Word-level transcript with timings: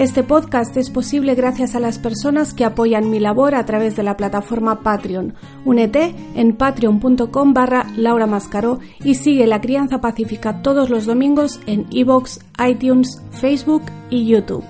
Este 0.00 0.22
podcast 0.22 0.74
es 0.78 0.88
posible 0.88 1.34
gracias 1.34 1.74
a 1.74 1.78
las 1.78 1.98
personas 1.98 2.54
que 2.54 2.64
apoyan 2.64 3.10
mi 3.10 3.20
labor 3.20 3.54
a 3.54 3.66
través 3.66 3.96
de 3.96 4.02
la 4.02 4.16
plataforma 4.16 4.82
Patreon. 4.82 5.34
Únete 5.66 6.14
en 6.34 6.56
patreon.com 6.56 7.52
barra 7.52 7.86
Laura 7.98 8.26
Mascaró 8.26 8.78
y 9.04 9.16
sigue 9.16 9.46
La 9.46 9.60
Crianza 9.60 10.00
Pacífica 10.00 10.62
todos 10.62 10.88
los 10.88 11.04
domingos 11.04 11.60
en 11.66 11.86
iVoox, 11.90 12.38
iTunes, 12.66 13.20
Facebook 13.30 13.82
y 14.08 14.26
YouTube. 14.26 14.64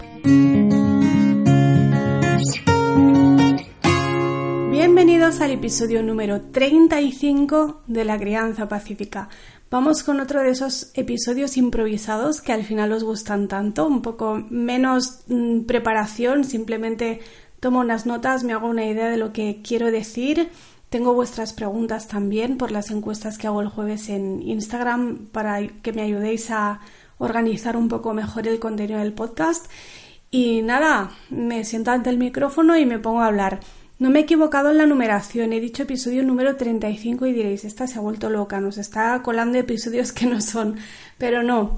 Bienvenidos 4.72 5.40
al 5.40 5.52
episodio 5.52 6.02
número 6.02 6.40
35 6.40 7.82
de 7.86 8.04
La 8.04 8.18
Crianza 8.18 8.68
Pacífica. 8.68 9.28
Vamos 9.70 10.02
con 10.02 10.18
otro 10.18 10.42
de 10.42 10.50
esos 10.50 10.90
episodios 10.94 11.56
improvisados 11.56 12.40
que 12.40 12.52
al 12.52 12.64
final 12.64 12.92
os 12.92 13.04
gustan 13.04 13.46
tanto, 13.46 13.86
un 13.86 14.02
poco 14.02 14.44
menos 14.50 15.20
mm, 15.28 15.60
preparación, 15.60 16.42
simplemente 16.42 17.20
tomo 17.60 17.78
unas 17.78 18.04
notas, 18.04 18.42
me 18.42 18.52
hago 18.52 18.66
una 18.66 18.84
idea 18.84 19.08
de 19.08 19.16
lo 19.16 19.32
que 19.32 19.62
quiero 19.62 19.92
decir. 19.92 20.50
Tengo 20.88 21.14
vuestras 21.14 21.52
preguntas 21.52 22.08
también 22.08 22.58
por 22.58 22.72
las 22.72 22.90
encuestas 22.90 23.38
que 23.38 23.46
hago 23.46 23.60
el 23.60 23.68
jueves 23.68 24.08
en 24.08 24.42
Instagram 24.42 25.28
para 25.30 25.64
que 25.64 25.92
me 25.92 26.02
ayudéis 26.02 26.50
a 26.50 26.80
organizar 27.18 27.76
un 27.76 27.86
poco 27.86 28.12
mejor 28.12 28.48
el 28.48 28.58
contenido 28.58 28.98
del 28.98 29.12
podcast. 29.12 29.70
Y 30.32 30.62
nada, 30.62 31.12
me 31.28 31.64
siento 31.64 31.92
ante 31.92 32.10
el 32.10 32.18
micrófono 32.18 32.76
y 32.76 32.86
me 32.86 32.98
pongo 32.98 33.20
a 33.20 33.26
hablar. 33.26 33.60
No 34.00 34.08
me 34.08 34.20
he 34.20 34.22
equivocado 34.22 34.70
en 34.70 34.78
la 34.78 34.86
numeración, 34.86 35.52
he 35.52 35.60
dicho 35.60 35.82
episodio 35.82 36.22
número 36.22 36.56
35 36.56 37.26
y 37.26 37.34
diréis, 37.34 37.66
esta 37.66 37.86
se 37.86 37.98
ha 37.98 38.00
vuelto 38.00 38.30
loca, 38.30 38.58
nos 38.58 38.78
está 38.78 39.22
colando 39.22 39.58
episodios 39.58 40.10
que 40.10 40.24
no 40.24 40.40
son, 40.40 40.76
pero 41.18 41.42
no, 41.42 41.76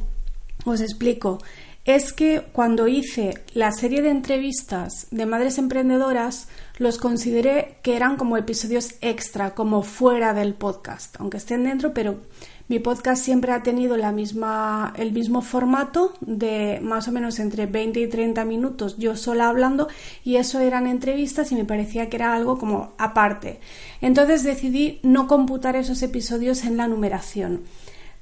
os 0.65 0.81
explico. 0.81 1.43
Es 1.85 2.13
que 2.13 2.43
cuando 2.53 2.87
hice 2.87 3.43
la 3.55 3.73
serie 3.73 4.03
de 4.03 4.11
entrevistas 4.11 5.09
de 5.11 5.27
madres 5.27 5.59
emprendedoras, 5.59 6.47
los 6.79 6.99
consideré 6.99 7.79
que 7.83 7.97
eran 7.97 8.17
como 8.17 8.37
episodios 8.37 8.95
extra, 9.01 9.57
como 9.57 9.83
fuera 9.83 10.33
del 10.33 10.55
podcast, 10.55 11.17
aunque 11.19 11.39
estén 11.39 11.65
dentro, 11.65 11.93
pero 11.93 12.21
mi 12.69 12.79
podcast 12.79 13.23
siempre 13.23 13.53
ha 13.53 13.63
tenido 13.63 13.97
la 13.97 14.13
misma, 14.13 14.93
el 14.97 15.13
mismo 15.13 15.43
formato 15.43 16.15
de 16.21 16.81
más 16.83 17.09
o 17.09 17.13
menos 17.13 17.39
entre 17.39 17.67
20 17.67 18.01
y 18.01 18.09
30 18.09 18.45
minutos 18.45 18.97
yo 18.99 19.17
sola 19.17 19.49
hablando 19.49 19.89
y 20.25 20.37
eso 20.37 20.61
eran 20.61 20.87
entrevistas 20.87 21.53
y 21.53 21.55
me 21.55 21.65
parecía 21.65 22.09
que 22.09 22.17
era 22.17 22.35
algo 22.35 22.59
como 22.59 22.93
aparte. 22.99 23.61
Entonces 24.01 24.43
decidí 24.43 25.01
no 25.03 25.27
computar 25.27 25.77
esos 25.77 26.03
episodios 26.03 26.65
en 26.65 26.77
la 26.77 26.89
numeración. 26.89 27.63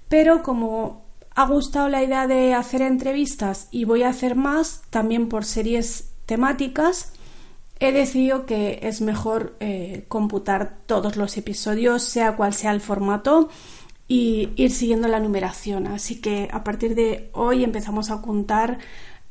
Pero 0.08 0.42
como 0.42 1.04
ha 1.34 1.46
gustado 1.46 1.88
la 1.88 2.02
idea 2.02 2.26
de 2.26 2.54
hacer 2.54 2.82
entrevistas 2.82 3.68
y 3.70 3.84
voy 3.84 4.02
a 4.02 4.08
hacer 4.08 4.34
más 4.34 4.82
también 4.90 5.28
por 5.28 5.44
series 5.44 6.10
temáticas, 6.26 7.12
he 7.78 7.92
decidido 7.92 8.44
que 8.44 8.80
es 8.82 9.00
mejor 9.00 9.56
eh, 9.60 10.04
computar 10.08 10.76
todos 10.86 11.16
los 11.16 11.36
episodios, 11.36 12.02
sea 12.02 12.36
cual 12.36 12.52
sea 12.52 12.72
el 12.72 12.80
formato 12.80 13.48
y 14.10 14.48
ir 14.56 14.72
siguiendo 14.72 15.06
la 15.06 15.20
numeración. 15.20 15.86
Así 15.86 16.20
que 16.20 16.48
a 16.50 16.64
partir 16.64 16.96
de 16.96 17.30
hoy 17.32 17.62
empezamos 17.62 18.10
a 18.10 18.20
contar 18.20 18.78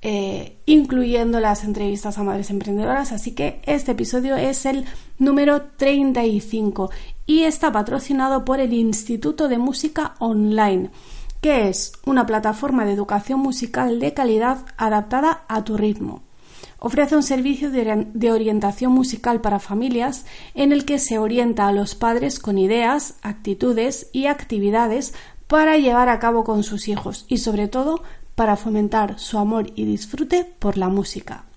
eh, 0.02 0.56
incluyendo 0.66 1.42
las 1.42 1.66
entrevistas 1.66 2.18
a 2.18 2.24
madres 2.24 2.50
emprendedoras. 2.50 3.12
Así 3.12 3.36
que 3.36 3.62
este 3.66 3.92
episodio 3.92 4.38
es 4.38 4.66
el 4.66 4.86
número 5.18 5.64
35 5.76 6.92
y 7.26 7.44
está 7.44 7.74
patrocinado 7.74 8.46
por 8.46 8.62
el 8.62 8.72
Instituto 8.72 9.50
de 9.50 9.58
Música 9.58 10.16
Online, 10.20 10.92
que 11.42 11.68
es 11.68 11.92
una 12.06 12.26
plataforma 12.26 12.86
de 12.86 12.94
educación 12.94 13.42
musical 13.42 14.00
de 14.00 14.14
calidad 14.14 14.66
adaptada 14.78 15.44
a 15.50 15.66
tu 15.66 15.76
ritmo 15.76 16.29
ofrece 16.80 17.16
un 17.16 17.24
servicio 17.24 17.70
de 17.72 18.32
orientación 18.32 18.92
musical 18.92 19.42
para 19.42 19.60
familias 19.60 20.26
en 20.54 20.72
el 20.72 20.86
que 20.86 21.00
se 21.00 21.20
orienta 21.20 21.68
a 21.68 21.72
los 21.72 21.96
padres 21.96 22.40
con 22.40 22.58
ideas, 22.58 23.16
actitudes 23.22 24.10
y 24.14 24.26
actividades 24.26 25.14
para 25.48 25.78
llevar 25.78 26.10
a 26.10 26.20
cabo 26.20 26.44
con 26.44 26.64
sus 26.64 26.88
hijos 26.88 27.26
y 27.28 27.40
sobre 27.40 27.68
todo 27.68 28.04
para 28.36 28.56
fomentar 28.56 29.20
su 29.20 29.38
amor 29.38 29.72
y 29.76 29.86
disfrute 29.86 30.46
por 30.60 30.78
la 30.78 30.90
música. 30.90 31.49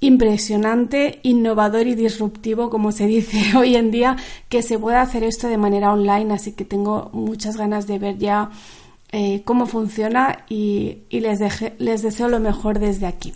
impresionante, 0.00 1.20
innovador 1.22 1.86
y 1.86 1.94
disruptivo, 1.94 2.70
como 2.70 2.90
se 2.90 3.06
dice 3.06 3.56
hoy 3.56 3.76
en 3.76 3.90
día, 3.90 4.16
que 4.48 4.62
se 4.62 4.78
pueda 4.78 5.02
hacer 5.02 5.22
esto 5.22 5.48
de 5.48 5.58
manera 5.58 5.92
online, 5.92 6.34
así 6.34 6.52
que 6.52 6.64
tengo 6.64 7.10
muchas 7.12 7.56
ganas 7.56 7.86
de 7.86 7.98
ver 7.98 8.18
ya 8.18 8.50
eh, 9.12 9.42
cómo 9.44 9.66
funciona 9.66 10.44
y, 10.48 11.02
les, 11.10 11.40
les 11.78 12.02
deseo 12.02 12.28
lo 12.28 12.40
mejor 12.40 12.78
desde 12.78 13.06
aquí. 13.06 13.34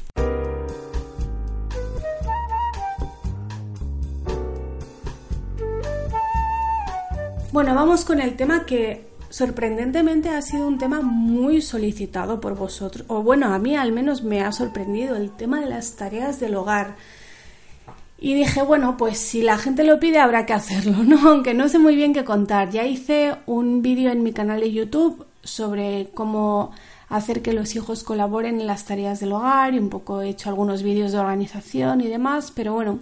Bueno, 7.53 7.73
vamos 7.75 8.05
con 8.05 8.21
el 8.21 8.35
tema 8.35 8.67
que 8.67 9.14
sorprendentemente 9.35 10.29
ha 10.29 10.41
sido 10.43 10.69
un 10.69 10.79
tema 10.79 11.01
muy 11.01 11.61
solicitado 11.61 12.41
por 12.41 12.55
vosotros, 12.55 13.05
o 13.09 13.25
bueno, 13.25 13.53
a 13.53 13.59
mí 13.59 13.75
al 13.75 13.91
menos 13.91 14.23
me 14.23 14.43
ha 14.43 14.53
sorprendido 14.53 15.17
el 15.17 15.33
tema 15.33 15.59
de 15.59 15.67
las 15.67 15.97
tareas 15.97 16.39
del 16.39 16.55
hogar. 16.55 16.95
Y 18.17 18.35
dije, 18.35 18.63
bueno, 18.63 18.97
pues 18.97 19.19
si 19.19 19.43
la 19.43 19.59
gente 19.59 19.83
lo 19.83 19.99
pide 19.99 20.21
habrá 20.21 20.47
que 20.47 20.53
hacerlo, 20.53 21.03
¿no? 21.03 21.19
Aunque 21.29 21.53
no 21.53 21.69
sé 21.69 21.81
muy 21.81 21.97
bien 21.97 22.13
qué 22.13 22.23
contar. 22.23 22.71
Ya 22.71 22.87
hice 22.87 23.35
un 23.47 23.83
vídeo 23.83 24.13
en 24.13 24.23
mi 24.23 24.33
canal 24.33 24.61
de 24.61 24.71
YouTube 24.71 25.27
sobre 25.43 26.11
cómo 26.15 26.71
hacer 27.09 27.43
que 27.43 27.53
los 27.53 27.75
hijos 27.75 28.05
colaboren 28.05 28.61
en 28.61 28.69
las 28.69 28.85
tareas 28.85 29.19
del 29.19 29.33
hogar 29.33 29.75
y 29.75 29.81
un 29.81 29.89
poco 29.89 30.23
he 30.23 30.29
hecho 30.29 30.49
algunos 30.49 30.85
vídeos 30.85 31.11
de 31.11 31.19
organización 31.19 32.01
y 32.03 32.07
demás, 32.07 32.53
pero 32.55 32.73
bueno, 32.73 33.01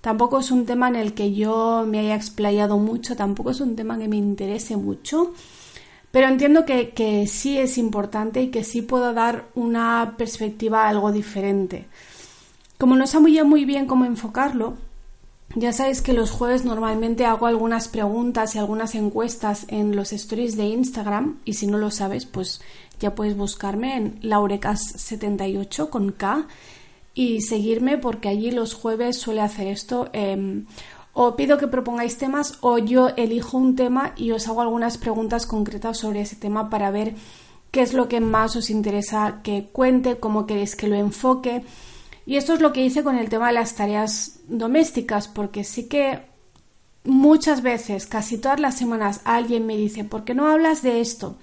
tampoco 0.00 0.40
es 0.40 0.50
un 0.50 0.66
tema 0.66 0.88
en 0.88 0.96
el 0.96 1.14
que 1.14 1.34
yo 1.34 1.84
me 1.86 2.00
haya 2.00 2.16
explayado 2.16 2.78
mucho, 2.78 3.14
tampoco 3.14 3.52
es 3.52 3.60
un 3.60 3.76
tema 3.76 3.96
que 3.96 4.08
me 4.08 4.16
interese 4.16 4.76
mucho. 4.76 5.34
Pero 6.10 6.26
entiendo 6.26 6.64
que, 6.64 7.26
sí 7.26 7.58
es 7.58 7.76
importante 7.78 8.42
y 8.42 8.48
que 8.48 8.64
sí 8.64 8.82
puedo 8.82 9.12
dar 9.12 9.46
una 9.54 10.14
perspectiva 10.16 10.88
algo 10.88 11.12
diferente. 11.12 11.86
Como 12.78 12.96
no 12.96 13.04
muy, 13.20 13.42
muy 13.44 13.64
bien 13.64 13.86
cómo 13.86 14.04
enfocarlo, 14.04 14.74
ya 15.54 15.72
sabéis 15.72 16.02
que 16.02 16.12
los 16.12 16.30
jueves 16.30 16.64
normalmente 16.64 17.24
hago 17.24 17.46
algunas 17.46 17.88
preguntas 17.88 18.54
y 18.54 18.58
algunas 18.58 18.94
encuestas 18.94 19.64
en 19.68 19.96
los 19.96 20.12
stories 20.12 20.56
de 20.56 20.66
Instagram 20.66 21.38
y 21.44 21.54
si 21.54 21.66
no 21.66 21.78
lo 21.78 21.90
sabes, 21.90 22.26
pues 22.26 22.60
ya 23.00 23.14
puedes 23.14 23.36
buscarme 23.36 23.96
en 23.96 24.20
laurecas78 24.22 25.88
con 25.90 26.12
K 26.12 26.46
y 27.14 27.40
seguirme 27.40 27.98
porque 27.98 28.28
allí 28.28 28.50
los 28.50 28.74
jueves 28.74 29.16
suele 29.18 29.40
hacer 29.40 29.66
esto. 29.66 30.08
Em, 30.12 30.66
o 31.20 31.34
pido 31.34 31.58
que 31.58 31.66
propongáis 31.66 32.16
temas 32.16 32.58
o 32.60 32.78
yo 32.78 33.10
elijo 33.16 33.58
un 33.58 33.74
tema 33.74 34.12
y 34.14 34.30
os 34.30 34.46
hago 34.46 34.62
algunas 34.62 34.98
preguntas 34.98 35.46
concretas 35.46 35.98
sobre 35.98 36.20
ese 36.20 36.36
tema 36.36 36.70
para 36.70 36.92
ver 36.92 37.16
qué 37.72 37.82
es 37.82 37.92
lo 37.92 38.06
que 38.06 38.20
más 38.20 38.54
os 38.54 38.70
interesa 38.70 39.40
que 39.42 39.66
cuente, 39.72 40.20
cómo 40.20 40.46
queréis 40.46 40.76
que 40.76 40.86
lo 40.86 40.94
enfoque. 40.94 41.64
Y 42.24 42.36
esto 42.36 42.54
es 42.54 42.60
lo 42.60 42.72
que 42.72 42.84
hice 42.84 43.02
con 43.02 43.18
el 43.18 43.30
tema 43.30 43.48
de 43.48 43.54
las 43.54 43.74
tareas 43.74 44.38
domésticas, 44.46 45.26
porque 45.26 45.64
sí 45.64 45.88
que 45.88 46.20
muchas 47.02 47.62
veces, 47.62 48.06
casi 48.06 48.38
todas 48.38 48.60
las 48.60 48.76
semanas, 48.76 49.20
alguien 49.24 49.66
me 49.66 49.76
dice, 49.76 50.04
¿por 50.04 50.22
qué 50.22 50.34
no 50.34 50.46
hablas 50.46 50.82
de 50.82 51.00
esto? 51.00 51.34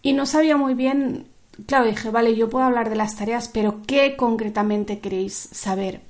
Y 0.00 0.12
no 0.12 0.26
sabía 0.26 0.56
muy 0.56 0.74
bien, 0.74 1.26
claro, 1.66 1.86
dije, 1.86 2.10
vale, 2.10 2.36
yo 2.36 2.48
puedo 2.48 2.64
hablar 2.64 2.88
de 2.88 2.94
las 2.94 3.16
tareas, 3.16 3.48
pero 3.48 3.82
¿qué 3.84 4.14
concretamente 4.16 5.00
queréis 5.00 5.34
saber? 5.34 6.02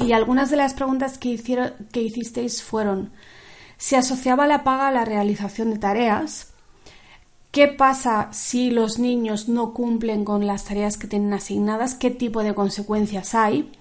Y 0.00 0.12
algunas 0.12 0.50
de 0.50 0.56
las 0.56 0.74
preguntas 0.74 1.18
que, 1.18 1.30
hicieron, 1.30 1.72
que 1.92 2.02
hicisteis 2.02 2.62
fueron, 2.62 3.12
¿se 3.76 3.96
asociaba 3.96 4.46
la 4.46 4.64
paga 4.64 4.88
a 4.88 4.92
la 4.92 5.04
realización 5.04 5.70
de 5.70 5.78
tareas? 5.78 6.52
qué 7.50 7.68
pasa 7.68 8.28
si 8.32 8.70
los 8.70 8.98
niños 8.98 9.48
no 9.48 9.72
cumplen 9.72 10.24
con 10.24 10.46
las 10.46 10.64
tareas 10.64 10.96
que 10.96 11.06
tienen 11.06 11.32
asignadas, 11.32 11.94
qué 11.94 12.10
tipo 12.10 12.42
de 12.42 12.54
consecuencias 12.54 13.34
hay. 13.34 13.72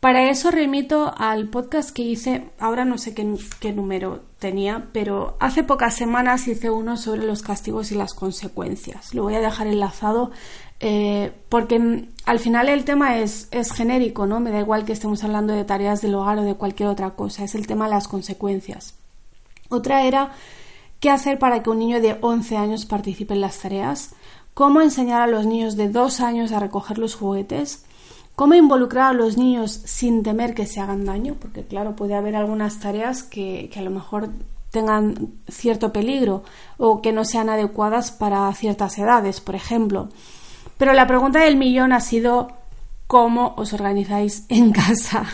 Para 0.00 0.30
eso 0.30 0.52
remito 0.52 1.12
al 1.16 1.48
podcast 1.48 1.90
que 1.90 2.02
hice, 2.02 2.50
ahora 2.60 2.84
no 2.84 2.98
sé 2.98 3.14
qué, 3.14 3.72
número 3.72 4.22
tenía, 4.38 4.90
pero 4.92 5.36
hace 5.40 5.64
pocas 5.64 5.96
semanas 5.96 6.46
hice 6.46 6.70
uno 6.70 6.96
sobre 6.96 7.24
los 7.24 7.42
castigos 7.42 7.90
y 7.90 7.96
las 7.96 8.14
consecuencias. 8.14 9.12
Lo 9.12 9.24
voy 9.24 9.34
a 9.34 9.40
dejar 9.40 9.66
enlazado 9.66 10.30
eh, 10.80 11.32
porque 11.48 12.08
al 12.24 12.38
final 12.38 12.68
el 12.68 12.84
tema 12.84 13.18
es, 13.18 13.48
genérico, 13.74 14.26
¿no? 14.26 14.40
Me 14.40 14.50
da 14.50 14.60
igual 14.60 14.84
que 14.84 14.92
estemos 14.92 15.24
hablando 15.24 15.52
de 15.52 15.64
tareas 15.64 16.00
del 16.00 16.14
hogar 16.14 16.38
o 16.38 16.42
de 16.42 16.54
cualquier 16.54 16.88
otra 16.88 17.10
cosa, 17.10 17.44
es 17.44 17.54
el 17.54 17.66
tema 17.66 17.86
de 17.86 17.92
las 17.92 18.08
consecuencias. 18.08 18.94
Otra 19.70 20.04
era 20.04 20.32
qué 21.00 21.10
hacer 21.10 21.38
para 21.38 21.62
que 21.62 21.70
un 21.70 21.78
niño 21.78 22.00
de 22.00 22.18
11 22.20 22.56
años 22.56 22.86
participe 22.86 23.34
en 23.34 23.40
las 23.40 23.58
tareas, 23.58 24.14
cómo 24.54 24.80
enseñar 24.80 25.22
a 25.22 25.26
los 25.26 25.46
niños 25.46 25.76
de 25.76 25.88
2 25.88 26.20
años 26.20 26.52
a 26.52 26.60
recoger 26.60 26.98
los 26.98 27.14
juguetes, 27.14 27.84
cómo 28.36 28.54
involucrar 28.54 29.10
a 29.10 29.12
los 29.12 29.36
niños 29.36 29.72
sin 29.72 30.22
temer 30.22 30.54
que 30.54 30.66
se 30.66 30.80
hagan 30.80 31.04
daño, 31.04 31.36
porque 31.40 31.64
claro, 31.64 31.96
puede 31.96 32.14
haber 32.14 32.36
algunas 32.36 32.78
tareas 32.78 33.22
que 33.24 33.70
a 33.76 33.82
lo 33.82 33.90
mejor 33.90 34.30
tengan 34.70 35.32
cierto 35.48 35.92
peligro 35.92 36.42
o 36.76 37.00
que 37.02 37.12
no 37.12 37.24
sean 37.24 37.48
adecuadas 37.48 38.12
para 38.12 38.52
ciertas 38.54 38.98
edades, 38.98 39.40
por 39.40 39.54
ejemplo. 39.54 40.08
Pero 40.78 40.94
la 40.94 41.06
pregunta 41.06 41.40
del 41.40 41.56
millón 41.56 41.92
ha 41.92 42.00
sido 42.00 42.52
cómo 43.06 43.54
os 43.56 43.74
organizáis 43.74 44.46
en 44.48 44.72
casa. 44.72 45.26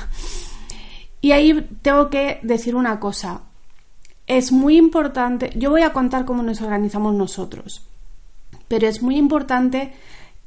Y 1.21 1.33
ahí 1.33 1.69
tengo 1.83 2.11
que 2.11 2.41
decir 2.43 2.75
una 2.75 2.99
cosa 2.99 3.43
es 4.27 4.53
muy 4.53 4.77
importante, 4.77 5.51
yo 5.55 5.71
voy 5.71 5.83
a 5.83 5.93
contar 5.93 6.25
cómo 6.25 6.43
nos 6.43 6.63
organizamos 6.63 7.15
nosotros, 7.15 7.83
pero 8.69 8.87
es 8.87 9.03
muy 9.03 9.17
importante 9.17 9.93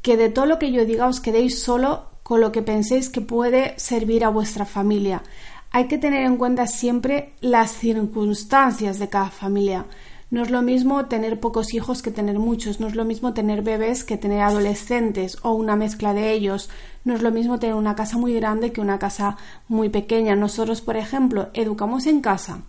que 0.02 0.18
de 0.18 0.30
todo 0.30 0.46
lo 0.46 0.60
que 0.60 0.72
yo 0.72 0.86
diga 0.86 1.08
os 1.08 1.20
quedéis 1.20 1.62
solo 1.62 2.08
con 2.24 2.42
lo 2.42 2.52
que 2.52 2.62
penséis 2.62 3.10
que 3.10 3.22
puede 3.22 3.78
servir 3.78 4.26
a 4.26 4.30
vuestra 4.30 4.66
familia. 4.66 5.24
Hay 5.72 5.88
que 5.88 5.98
tener 5.98 6.26
en 6.26 6.38
cuenta 6.38 6.66
siempre 6.66 7.34
las 7.40 7.72
circunstancias 7.72 9.00
de 9.00 9.10
cada 9.10 9.30
familia. 9.30 9.86
No 10.30 10.44
es 10.44 10.50
lo 10.50 10.62
mismo 10.62 11.06
tener 11.06 11.40
pocos 11.40 11.74
hijos 11.74 12.02
que 12.02 12.12
tener 12.12 12.38
muchos, 12.38 12.80
no 12.80 12.88
es 12.88 12.96
lo 12.96 13.06
mismo 13.06 13.34
tener 13.34 13.62
bebés 13.62 14.04
que 14.04 14.18
tener 14.18 14.42
adolescentes 14.42 15.38
o 15.42 15.52
una 15.52 15.76
mezcla 15.76 16.14
de 16.14 16.32
ellos, 16.32 16.70
no 17.06 17.16
es 17.16 17.22
lo 17.22 17.32
mismo 17.32 17.60
tener 17.60 17.76
una 17.76 17.96
casa 17.96 18.18
muy 18.18 18.34
grande 18.34 18.72
que 18.72 18.82
una 18.82 19.00
casa 19.00 19.38
muy 19.68 19.90
pequeña. 19.90 20.36
Nosotros, 20.36 20.82
por 20.82 20.98
ejemplo, 20.98 21.50
educamos 21.54 22.08
en 22.08 22.22
casa 22.22 22.60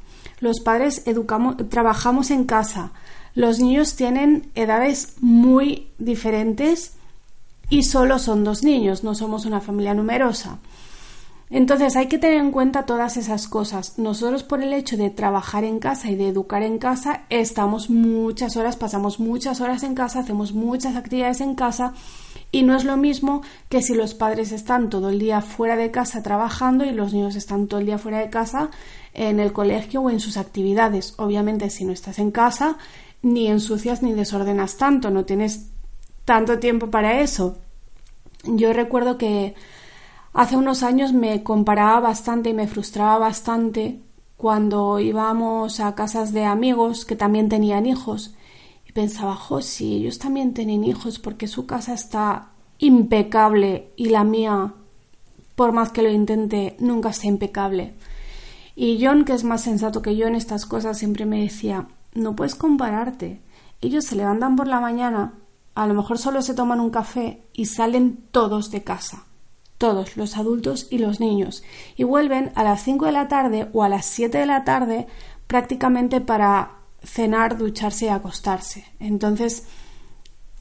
los 0.41 0.61
padres 0.61 1.03
educamos, 1.07 1.57
trabajamos 1.69 2.31
en 2.31 2.45
casa, 2.45 2.93
los 3.35 3.59
niños 3.59 3.97
tienen 3.97 4.51
edades 4.55 5.15
muy 5.21 5.89
diferentes 5.99 6.93
y 7.71 7.83
solo 7.83 8.19
son 8.19 8.45
dos 8.45 8.63
niños, 8.63 9.05
no 9.05 9.15
somos 9.15 9.47
una 9.47 9.61
familia 9.61 9.95
numerosa. 9.95 10.59
Entonces 11.51 11.97
hay 11.97 12.09
que 12.09 12.19
tener 12.19 12.39
en 12.39 12.51
cuenta 12.51 12.85
todas 12.85 13.17
esas 13.17 13.49
cosas. 13.49 13.99
Nosotros 13.99 14.43
por 14.43 14.63
el 14.63 14.75
hecho 14.75 14.97
de 14.97 15.11
trabajar 15.11 15.65
en 15.65 15.79
casa 15.79 16.11
y 16.11 16.15
de 16.15 16.29
educar 16.29 16.63
en 16.63 16.79
casa, 16.79 17.23
estamos 17.31 17.89
muchas 17.89 18.57
horas, 18.57 18.77
pasamos 18.77 19.19
muchas 19.19 19.61
horas 19.61 19.83
en 19.83 19.95
casa, 19.95 20.21
hacemos 20.21 20.53
muchas 20.53 20.95
actividades 20.95 21.41
en 21.41 21.55
casa 21.55 21.95
y 22.51 22.63
no 22.63 22.77
es 22.77 22.85
lo 22.85 22.97
mismo 22.97 23.43
que 23.69 23.83
si 23.83 23.95
los 23.95 24.15
padres 24.15 24.53
están 24.53 24.91
todo 24.91 25.09
el 25.09 25.19
día 25.19 25.41
fuera 25.41 25.77
de 25.77 25.91
casa 25.91 26.23
trabajando 26.23 26.85
y 26.85 26.93
los 26.93 27.13
niños 27.15 27.35
están 27.35 27.67
todo 27.67 27.81
el 27.81 27.87
día 27.87 27.99
fuera 27.99 28.19
de 28.19 28.31
casa 28.31 28.71
en 29.15 29.41
el 29.41 29.53
colegio 29.53 30.03
o 30.03 30.11
en 30.11 30.21
sus 30.21 30.37
actividades. 30.37 31.15
Obviamente 31.17 31.71
si 31.71 31.85
no 31.85 31.93
estás 31.93 32.19
en 32.19 32.31
casa, 32.31 32.77
ni 33.23 33.49
ensucias 33.49 34.03
ni 34.03 34.13
desordenas 34.13 34.77
tanto, 34.77 35.11
no 35.11 35.25
tienes 35.25 35.71
tanto 36.27 36.59
tiempo 36.59 36.91
para 36.91 37.21
eso. 37.21 37.57
Yo 38.45 38.73
recuerdo 38.73 39.19
que 39.19 39.55
Hace 40.39 40.57
unos 40.57 40.85
años 40.85 41.13
me 41.13 41.43
comparaba 41.43 41.99
bastante 41.99 42.51
y 42.51 42.55
me 42.55 42.69
frustraba 42.69 43.19
bastante 43.19 44.01
cuando 44.37 45.01
íbamos 45.01 45.81
a 45.81 45.97
casas 45.97 46.33
de 46.33 46.45
amigos 46.45 47.05
que 47.05 47.17
también 47.17 47.49
tenían 47.49 47.87
hijos 47.87 48.37
y 48.89 48.93
pensaba, 48.93 49.35
jo, 49.35 49.61
si 49.63 49.97
ellos 49.97 50.21
también 50.21 50.55
tienen 50.55 50.85
hijos 50.85 51.19
porque 51.19 51.49
su 51.49 51.67
casa 51.67 51.93
está 51.93 52.51
impecable 52.79 53.93
y 53.97 54.11
la 54.11 54.23
mía, 54.23 54.75
por 55.57 55.73
más 55.73 55.91
que 55.91 56.03
lo 56.03 56.09
intente, 56.09 56.77
nunca 56.79 57.09
está 57.09 57.27
impecable. 57.27 57.95
Y 58.77 59.05
John, 59.05 59.25
que 59.25 59.33
es 59.33 59.43
más 59.43 59.63
sensato 59.63 60.03
que 60.03 60.15
yo 60.15 60.29
en 60.29 60.37
estas 60.37 60.67
cosas, 60.67 60.99
siempre 60.99 61.27
me 61.27 61.43
decía, 61.43 61.89
no 62.15 62.37
puedes 62.37 62.55
compararte. 62.55 63.43
Ellos 63.81 64.05
se 64.05 64.15
levantan 64.15 64.55
por 64.55 64.69
la 64.69 64.79
mañana, 64.79 65.35
a 65.75 65.89
lo 65.89 65.95
mejor 65.95 66.17
solo 66.17 66.43
se 66.43 66.55
toman 66.55 66.79
un 66.79 66.91
café 66.91 67.43
y 67.53 67.65
salen 67.65 68.21
todos 68.31 68.71
de 68.71 68.85
casa 68.85 69.25
todos, 69.79 70.17
los 70.17 70.37
adultos 70.37 70.89
y 70.91 70.99
los 70.99 71.21
niños, 71.21 71.63
y 71.97 72.05
vuelven 72.05 72.53
a 72.57 72.65
las 72.65 72.83
5 72.83 73.07
de 73.07 73.13
la 73.13 73.29
tarde 73.29 73.69
o 73.73 73.85
a 73.85 73.89
las 73.89 74.05
7 74.07 74.37
de 74.37 74.47
la 74.47 74.65
tarde 74.65 75.07
prácticamente 75.47 76.21
para 76.21 76.73
cenar, 77.03 77.57
ducharse 77.57 78.07
y 78.07 78.09
acostarse. 78.09 78.85
Entonces, 79.01 79.65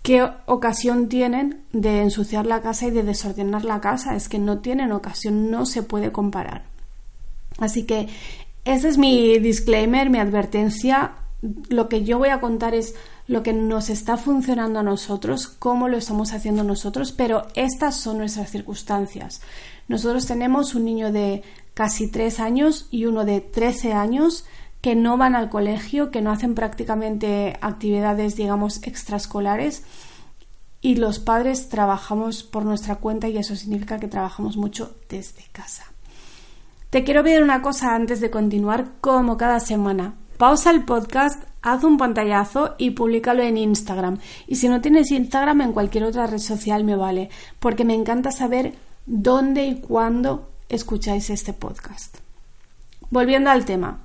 ¿qué 0.03 0.29
ocasión 0.45 1.09
tienen 1.09 1.63
de 1.73 2.01
ensuciar 2.01 2.45
la 2.45 2.61
casa 2.61 2.87
y 2.87 2.91
de 2.91 3.03
desordenar 3.03 3.65
la 3.65 3.81
casa? 3.81 4.15
Es 4.15 4.29
que 4.29 4.39
no 4.39 4.59
tienen 4.59 4.91
ocasión, 4.91 5.51
no 5.51 5.65
se 5.65 5.83
puede 5.83 6.11
comparar. 6.11 6.65
Así 7.59 7.83
que 7.83 8.07
ese 8.65 8.87
es 8.87 8.97
mi 8.97 9.39
disclaimer, 9.39 10.09
mi 10.09 10.19
advertencia. 10.19 11.13
Lo 11.69 11.89
que 11.89 12.03
yo 12.03 12.17
voy 12.17 12.29
a 12.29 12.39
contar 12.39 12.75
es 12.75 12.95
lo 13.27 13.43
que 13.43 13.53
nos 13.53 13.89
está 13.89 14.17
funcionando 14.17 14.79
a 14.79 14.83
nosotros, 14.83 15.47
cómo 15.47 15.89
lo 15.89 15.97
estamos 15.97 16.33
haciendo 16.33 16.63
nosotros, 16.63 17.11
pero 17.11 17.47
estas 17.55 17.95
son 17.95 18.19
nuestras 18.19 18.49
circunstancias. 18.49 19.41
Nosotros 19.87 20.25
tenemos 20.25 20.75
un 20.75 20.85
niño 20.85 21.11
de 21.11 21.43
casi 21.73 22.09
tres 22.09 22.39
años 22.39 22.87
y 22.89 23.05
uno 23.05 23.25
de 23.25 23.41
13 23.41 23.93
años 23.93 24.45
que 24.81 24.95
no 24.95 25.17
van 25.17 25.35
al 25.35 25.49
colegio, 25.49 26.11
que 26.11 26.21
no 26.21 26.31
hacen 26.31 26.55
prácticamente 26.55 27.57
actividades, 27.61 28.35
digamos, 28.35 28.81
extraescolares 28.83 29.83
y 30.81 30.95
los 30.95 31.19
padres 31.19 31.69
trabajamos 31.69 32.43
por 32.43 32.63
nuestra 32.63 32.95
cuenta 32.95 33.27
y 33.27 33.37
eso 33.37 33.55
significa 33.55 33.99
que 33.99 34.07
trabajamos 34.07 34.57
mucho 34.57 34.95
desde 35.09 35.43
casa. 35.51 35.85
Te 36.89 37.03
quiero 37.03 37.23
pedir 37.23 37.43
una 37.43 37.61
cosa 37.61 37.93
antes 37.93 38.21
de 38.21 38.29
continuar, 38.29 38.91
como 39.01 39.35
cada 39.35 39.59
semana. 39.59 40.13
Pausa 40.37 40.71
el 40.71 40.85
podcast, 40.85 41.43
haz 41.61 41.83
un 41.83 41.97
pantallazo 41.97 42.75
y 42.77 42.91
públicalo 42.91 43.43
en 43.43 43.57
Instagram. 43.57 44.19
Y 44.47 44.55
si 44.55 44.69
no 44.69 44.81
tienes 44.81 45.11
Instagram, 45.11 45.61
en 45.61 45.73
cualquier 45.73 46.03
otra 46.03 46.27
red 46.27 46.39
social 46.39 46.83
me 46.83 46.95
vale, 46.95 47.29
porque 47.59 47.85
me 47.85 47.93
encanta 47.93 48.31
saber 48.31 48.75
dónde 49.05 49.65
y 49.65 49.79
cuándo 49.79 50.49
escucháis 50.69 51.29
este 51.29 51.53
podcast. 51.53 52.17
Volviendo 53.09 53.49
al 53.49 53.65
tema. 53.65 53.99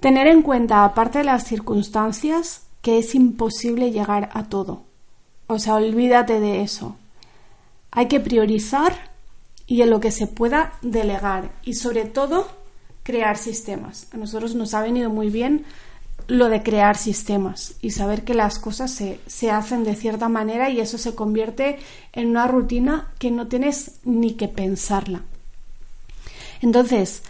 Tener 0.00 0.26
en 0.26 0.42
cuenta, 0.42 0.84
aparte 0.84 1.18
de 1.18 1.24
las 1.24 1.44
circunstancias, 1.44 2.62
que 2.82 2.98
es 2.98 3.14
imposible 3.14 3.90
llegar 3.90 4.30
a 4.32 4.44
todo. 4.44 4.84
O 5.46 5.58
sea, 5.58 5.74
olvídate 5.74 6.40
de 6.40 6.62
eso. 6.62 6.96
Hay 7.90 8.06
que 8.06 8.20
priorizar 8.20 8.94
y 9.66 9.82
en 9.82 9.90
lo 9.90 10.00
que 10.00 10.10
se 10.10 10.26
pueda 10.26 10.74
delegar. 10.82 11.50
Y 11.64 11.74
sobre 11.74 12.04
todo, 12.04 12.48
crear 13.02 13.38
sistemas. 13.38 14.06
A 14.12 14.18
nosotros 14.18 14.54
nos 14.54 14.74
ha 14.74 14.82
venido 14.82 15.10
muy 15.10 15.30
bien 15.30 15.64
lo 16.28 16.50
de 16.50 16.62
crear 16.62 16.96
sistemas 16.96 17.74
y 17.80 17.90
saber 17.90 18.22
que 18.22 18.34
las 18.34 18.58
cosas 18.58 18.90
se, 18.92 19.50
hacen 19.50 19.82
de 19.82 19.96
cierta 19.96 20.28
manera 20.28 20.68
y 20.68 20.78
eso 20.78 20.98
se 20.98 21.14
convierte 21.14 21.78
en 22.12 22.28
una 22.28 22.46
rutina 22.46 23.12
que 23.18 23.30
no 23.30 23.48
tienes 23.48 24.00
ni 24.04 24.34
que 24.34 24.46
pensarla. 24.46 25.22
Entonces, 26.60 27.22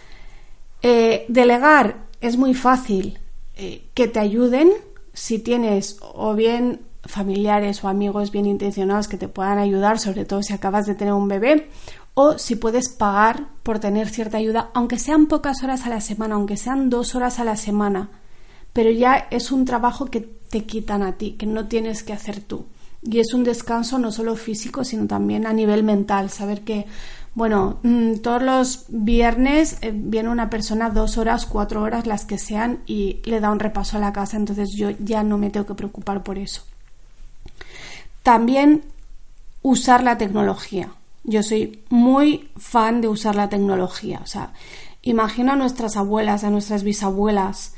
eh, 0.81 1.25
delegar 1.29 2.07
es 2.19 2.35
muy 2.35 2.53
fácil 2.53 3.19
eh, 3.55 3.85
que 3.93 4.09
te 4.09 4.19
ayuden 4.19 4.73
si 5.13 5.39
tienes 5.39 5.97
o 6.01 6.35
bien 6.35 6.81
familiares 7.05 7.83
o 7.83 7.87
amigos 7.87 8.31
bien 8.31 8.45
intencionados 8.45 9.07
que 9.07 9.17
te 9.17 9.29
puedan 9.29 9.59
ayudar, 9.59 9.97
sobre 9.97 10.25
todo 10.25 10.43
si 10.43 10.53
acabas 10.53 10.85
de 10.85 10.95
tener 10.95 11.13
un 11.13 11.29
bebé, 11.29 11.69
o 12.15 12.37
si 12.37 12.57
puedes 12.57 12.89
pagar 12.89 13.47
por 13.63 13.79
tener 13.79 14.09
cierta 14.09 14.37
ayuda, 14.37 14.71
aunque 14.73 14.99
sean 14.99 15.27
pocas 15.27 15.63
horas 15.63 15.85
a 15.85 15.89
la 15.89 16.01
semana, 16.01 16.35
aunque 16.35 16.57
sean 16.57 16.89
dos 16.89 17.15
horas 17.15 17.39
a 17.39 17.45
la 17.45 17.55
semana, 17.55 18.09
pero 18.79 18.91
ya 18.91 19.27
es 19.29 19.51
un 19.51 19.65
trabajo 19.65 20.05
que 20.05 20.21
te 20.21 20.63
quitan 20.63 21.03
a 21.03 21.17
ti, 21.17 21.33
que 21.33 21.45
no 21.45 21.67
tienes 21.67 22.01
que 22.01 22.13
hacer 22.13 22.39
tú. 22.39 22.65
Y 23.03 23.19
es 23.19 23.33
un 23.33 23.43
descanso 23.43 23.99
no 23.99 24.09
solo 24.09 24.37
físico, 24.37 24.85
sino 24.85 25.05
también 25.05 25.45
a 25.45 25.51
nivel 25.51 25.83
mental, 25.83 26.29
saber 26.29 26.61
que, 26.61 26.85
bueno, 27.35 27.79
mm, 27.83 28.19
todos 28.19 28.41
los 28.41 28.85
viernes 28.87 29.79
eh, 29.81 29.91
viene 29.93 30.29
una 30.29 30.49
persona 30.49 30.91
dos 30.91 31.17
horas, 31.17 31.45
cuatro 31.45 31.81
horas, 31.81 32.07
las 32.07 32.23
que 32.23 32.37
sean, 32.37 32.79
y 32.85 33.19
le 33.25 33.41
da 33.41 33.51
un 33.51 33.59
repaso 33.59 33.97
a 33.97 33.99
la 33.99 34.13
casa, 34.13 34.37
entonces 34.37 34.69
yo 34.73 34.91
ya 34.91 35.23
no 35.23 35.37
me 35.37 35.49
tengo 35.49 35.65
que 35.65 35.75
preocupar 35.75 36.23
por 36.23 36.37
eso. 36.37 36.61
También 38.23 38.83
usar 39.61 40.03
la 40.03 40.17
tecnología. 40.17 40.93
Yo 41.25 41.43
soy 41.43 41.83
muy 41.89 42.49
fan 42.55 43.01
de 43.01 43.09
usar 43.09 43.35
la 43.35 43.49
tecnología. 43.49 44.21
O 44.23 44.27
sea, 44.27 44.53
imagino 45.01 45.51
a 45.51 45.57
nuestras 45.57 45.97
abuelas, 45.97 46.45
a 46.45 46.49
nuestras 46.49 46.83
bisabuelas, 46.83 47.73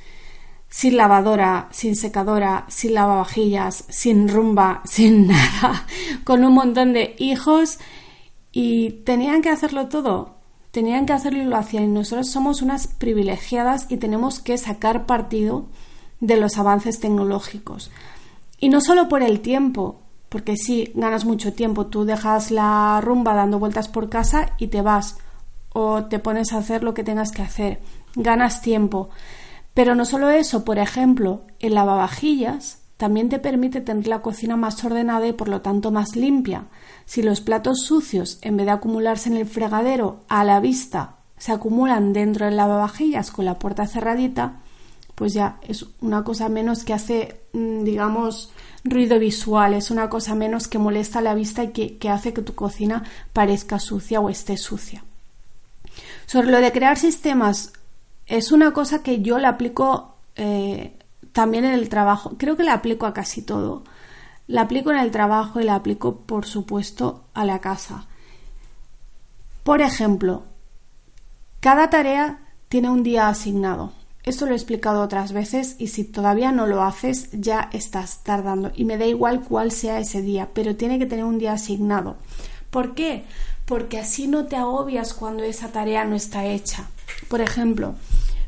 sin 0.71 0.95
lavadora, 0.95 1.67
sin 1.71 1.97
secadora, 1.97 2.65
sin 2.69 2.93
lavavajillas, 2.93 3.83
sin 3.89 4.29
rumba, 4.29 4.81
sin 4.85 5.27
nada, 5.27 5.85
con 6.23 6.43
un 6.43 6.53
montón 6.53 6.93
de 6.93 7.15
hijos 7.19 7.77
y 8.51 9.03
tenían 9.03 9.41
que 9.41 9.49
hacerlo 9.49 9.89
todo. 9.89 10.39
Tenían 10.71 11.05
que 11.05 11.11
hacerlo 11.11 11.41
y 11.41 11.45
lo 11.45 11.57
hacían. 11.57 11.83
Y 11.83 11.87
nosotros 11.87 12.29
somos 12.29 12.61
unas 12.61 12.87
privilegiadas 12.87 13.87
y 13.89 13.97
tenemos 13.97 14.39
que 14.39 14.57
sacar 14.57 15.05
partido 15.05 15.65
de 16.21 16.37
los 16.37 16.57
avances 16.57 17.01
tecnológicos. 17.01 17.91
Y 18.57 18.69
no 18.69 18.79
solo 18.79 19.09
por 19.09 19.21
el 19.21 19.41
tiempo, 19.41 19.99
porque 20.29 20.55
si 20.55 20.93
ganas 20.95 21.25
mucho 21.25 21.51
tiempo, 21.51 21.87
tú 21.87 22.05
dejas 22.05 22.51
la 22.51 23.01
rumba 23.01 23.33
dando 23.33 23.59
vueltas 23.59 23.89
por 23.89 24.07
casa 24.07 24.53
y 24.57 24.67
te 24.67 24.81
vas 24.81 25.17
o 25.73 26.05
te 26.05 26.19
pones 26.19 26.53
a 26.53 26.59
hacer 26.59 26.83
lo 26.83 26.93
que 26.93 27.03
tengas 27.03 27.31
que 27.31 27.41
hacer, 27.41 27.81
ganas 28.15 28.61
tiempo. 28.61 29.09
Pero 29.73 29.95
no 29.95 30.05
solo 30.05 30.29
eso, 30.29 30.65
por 30.65 30.79
ejemplo, 30.79 31.41
el 31.59 31.75
lavavajillas 31.75 32.79
también 32.97 33.29
te 33.29 33.39
permite 33.39 33.81
tener 33.81 34.07
la 34.07 34.21
cocina 34.21 34.57
más 34.57 34.83
ordenada 34.83 35.25
y 35.25 35.33
por 35.33 35.47
lo 35.49 35.61
tanto 35.61 35.91
más 35.91 36.15
limpia. 36.15 36.65
Si 37.05 37.23
los 37.23 37.41
platos 37.41 37.79
sucios, 37.85 38.37
en 38.41 38.57
vez 38.57 38.67
de 38.67 38.73
acumularse 38.73 39.29
en 39.29 39.37
el 39.37 39.47
fregadero 39.47 40.19
a 40.27 40.43
la 40.43 40.59
vista, 40.59 41.15
se 41.37 41.51
acumulan 41.51 42.13
dentro 42.13 42.45
del 42.45 42.57
lavavajillas 42.57 43.31
con 43.31 43.45
la 43.45 43.57
puerta 43.57 43.87
cerradita, 43.87 44.59
pues 45.15 45.33
ya 45.33 45.57
es 45.67 45.85
una 45.99 46.23
cosa 46.23 46.49
menos 46.49 46.83
que 46.83 46.93
hace, 46.93 47.41
mm, 47.53 47.83
digamos, 47.83 48.51
ruido 48.83 49.17
visual, 49.19 49.73
es 49.73 49.89
una 49.89 50.09
cosa 50.09 50.35
menos 50.35 50.67
que 50.67 50.77
molesta 50.77 51.19
a 51.19 51.21
la 51.23 51.33
vista 51.33 51.63
y 51.63 51.69
que, 51.69 52.09
hace 52.09 52.33
que 52.33 52.41
tu 52.41 52.55
cocina 52.55 53.03
parezca 53.33 53.79
sucia 53.79 54.19
o 54.19 54.29
esté 54.29 54.57
sucia. 54.57 55.03
Sobre 56.25 56.51
lo 56.51 56.59
de 56.59 56.71
crear 56.71 56.97
sistemas, 56.97 57.73
es 58.31 58.53
una 58.53 58.71
cosa 58.71 59.03
que 59.03 59.21
yo 59.21 59.39
la 59.39 59.49
aplico 59.49 60.15
eh, 60.37 60.97
también 61.33 61.65
en 61.65 61.73
el 61.73 61.89
trabajo. 61.89 62.35
Creo 62.37 62.55
que 62.55 62.63
la 62.63 62.75
aplico 62.75 63.05
a 63.05 63.13
casi 63.13 63.41
todo. 63.41 63.83
La 64.47 64.61
aplico 64.61 64.89
en 64.89 64.97
el 64.97 65.11
trabajo 65.11 65.59
y 65.59 65.65
la 65.65 65.75
aplico, 65.75 66.15
por 66.21 66.45
supuesto, 66.45 67.25
a 67.33 67.43
la 67.43 67.59
casa. 67.59 68.05
Por 69.63 69.81
ejemplo, 69.81 70.43
cada 71.59 71.89
tarea 71.89 72.39
tiene 72.69 72.89
un 72.89 73.03
día 73.03 73.27
asignado. 73.27 73.91
Esto 74.23 74.45
lo 74.45 74.53
he 74.53 74.55
explicado 74.55 75.01
otras 75.01 75.33
veces 75.33 75.75
y 75.77 75.87
si 75.87 76.05
todavía 76.05 76.53
no 76.53 76.67
lo 76.67 76.83
haces 76.83 77.29
ya 77.33 77.69
estás 77.73 78.23
tardando 78.23 78.71
y 78.73 78.85
me 78.85 78.97
da 78.97 79.05
igual 79.05 79.41
cuál 79.41 79.71
sea 79.71 79.99
ese 79.99 80.21
día, 80.21 80.47
pero 80.53 80.77
tiene 80.77 80.99
que 80.99 81.05
tener 81.05 81.25
un 81.25 81.37
día 81.37 81.51
asignado. 81.51 82.15
¿Por 82.69 82.95
qué? 82.95 83.25
Porque 83.65 83.99
así 83.99 84.27
no 84.27 84.45
te 84.45 84.55
agobias 84.55 85.13
cuando 85.13 85.43
esa 85.43 85.67
tarea 85.73 86.05
no 86.05 86.15
está 86.15 86.45
hecha. 86.45 86.87
Por 87.27 87.41
ejemplo, 87.41 87.95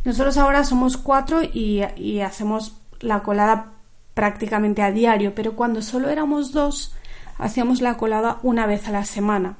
nosotros 0.05 0.37
ahora 0.37 0.63
somos 0.63 0.97
cuatro 0.97 1.41
y, 1.43 1.81
hacemos 2.21 2.77
la 2.99 3.23
colada 3.23 3.71
prácticamente 4.13 4.81
a 4.81 4.91
diario, 4.91 5.33
pero 5.33 5.55
cuando 5.55 5.81
solo 5.81 6.09
éramos 6.09 6.51
dos 6.51 6.93
hacíamos 7.37 7.81
la 7.81 7.97
colada 7.97 8.39
una 8.43 8.65
vez 8.65 8.87
a 8.87 8.91
la 8.91 9.05
semana. 9.05 9.57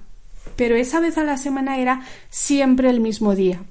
Pero 0.55 0.75
esa 0.75 0.99
vez 0.99 1.17
a 1.17 1.23
la 1.23 1.37
semana 1.37 1.77
era 1.77 2.01
siempre 2.29 2.89
el 2.89 2.99
mismo 2.99 3.35
día. 3.35 3.63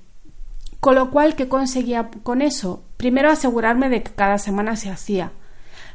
Con 0.81 0.95
lo 0.97 1.11
cual, 1.11 1.37
¿qué 1.37 1.47
conseguía 1.49 2.11
con 2.23 2.43
eso? 2.43 2.83
Primero, 2.97 3.31
asegurarme 3.31 3.89
de 3.89 4.03
que 4.03 4.13
cada 4.13 4.39
semana 4.39 4.75
se 4.77 4.91
hacía. 4.91 5.31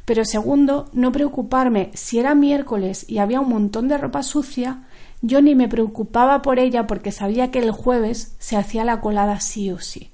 Pero 0.05 0.24
segundo, 0.24 0.89
no 0.93 1.12
preocuparme 1.12 1.91
si 1.93 2.19
era 2.19 2.36
miércoles 2.36 3.03
y 3.10 3.17
había 3.17 3.41
un 3.41 3.50
montón 3.50 3.89
de 3.89 3.98
ropa 3.98 4.24
sucia, 4.24 4.84
yo 5.22 5.41
ni 5.41 5.55
me 5.55 5.67
preocupaba 5.67 6.41
por 6.41 6.60
ella 6.60 6.88
porque 6.88 7.12
sabía 7.12 7.51
que 7.51 7.60
el 7.60 7.72
jueves 7.72 8.36
se 8.39 8.55
hacía 8.55 8.86
la 8.86 9.01
colada 9.01 9.41
sí 9.41 9.69
o 9.72 9.79
sí. 9.79 10.12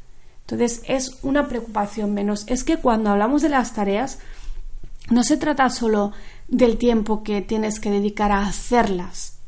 Entonces 0.53 0.83
es 0.87 1.17
una 1.23 1.47
preocupación 1.47 2.13
menos. 2.13 2.45
Es 2.47 2.63
que 2.63 2.77
cuando 2.77 3.09
hablamos 3.09 3.41
de 3.41 3.49
las 3.49 3.73
tareas, 3.73 4.19
no 5.09 5.23
se 5.23 5.37
trata 5.37 5.69
solo 5.69 6.11
del 6.47 6.77
tiempo 6.77 7.23
que 7.23 7.41
tienes 7.41 7.79
que 7.79 7.91
dedicar 7.91 8.31
a 8.31 8.45
hacerlas, 8.45 9.39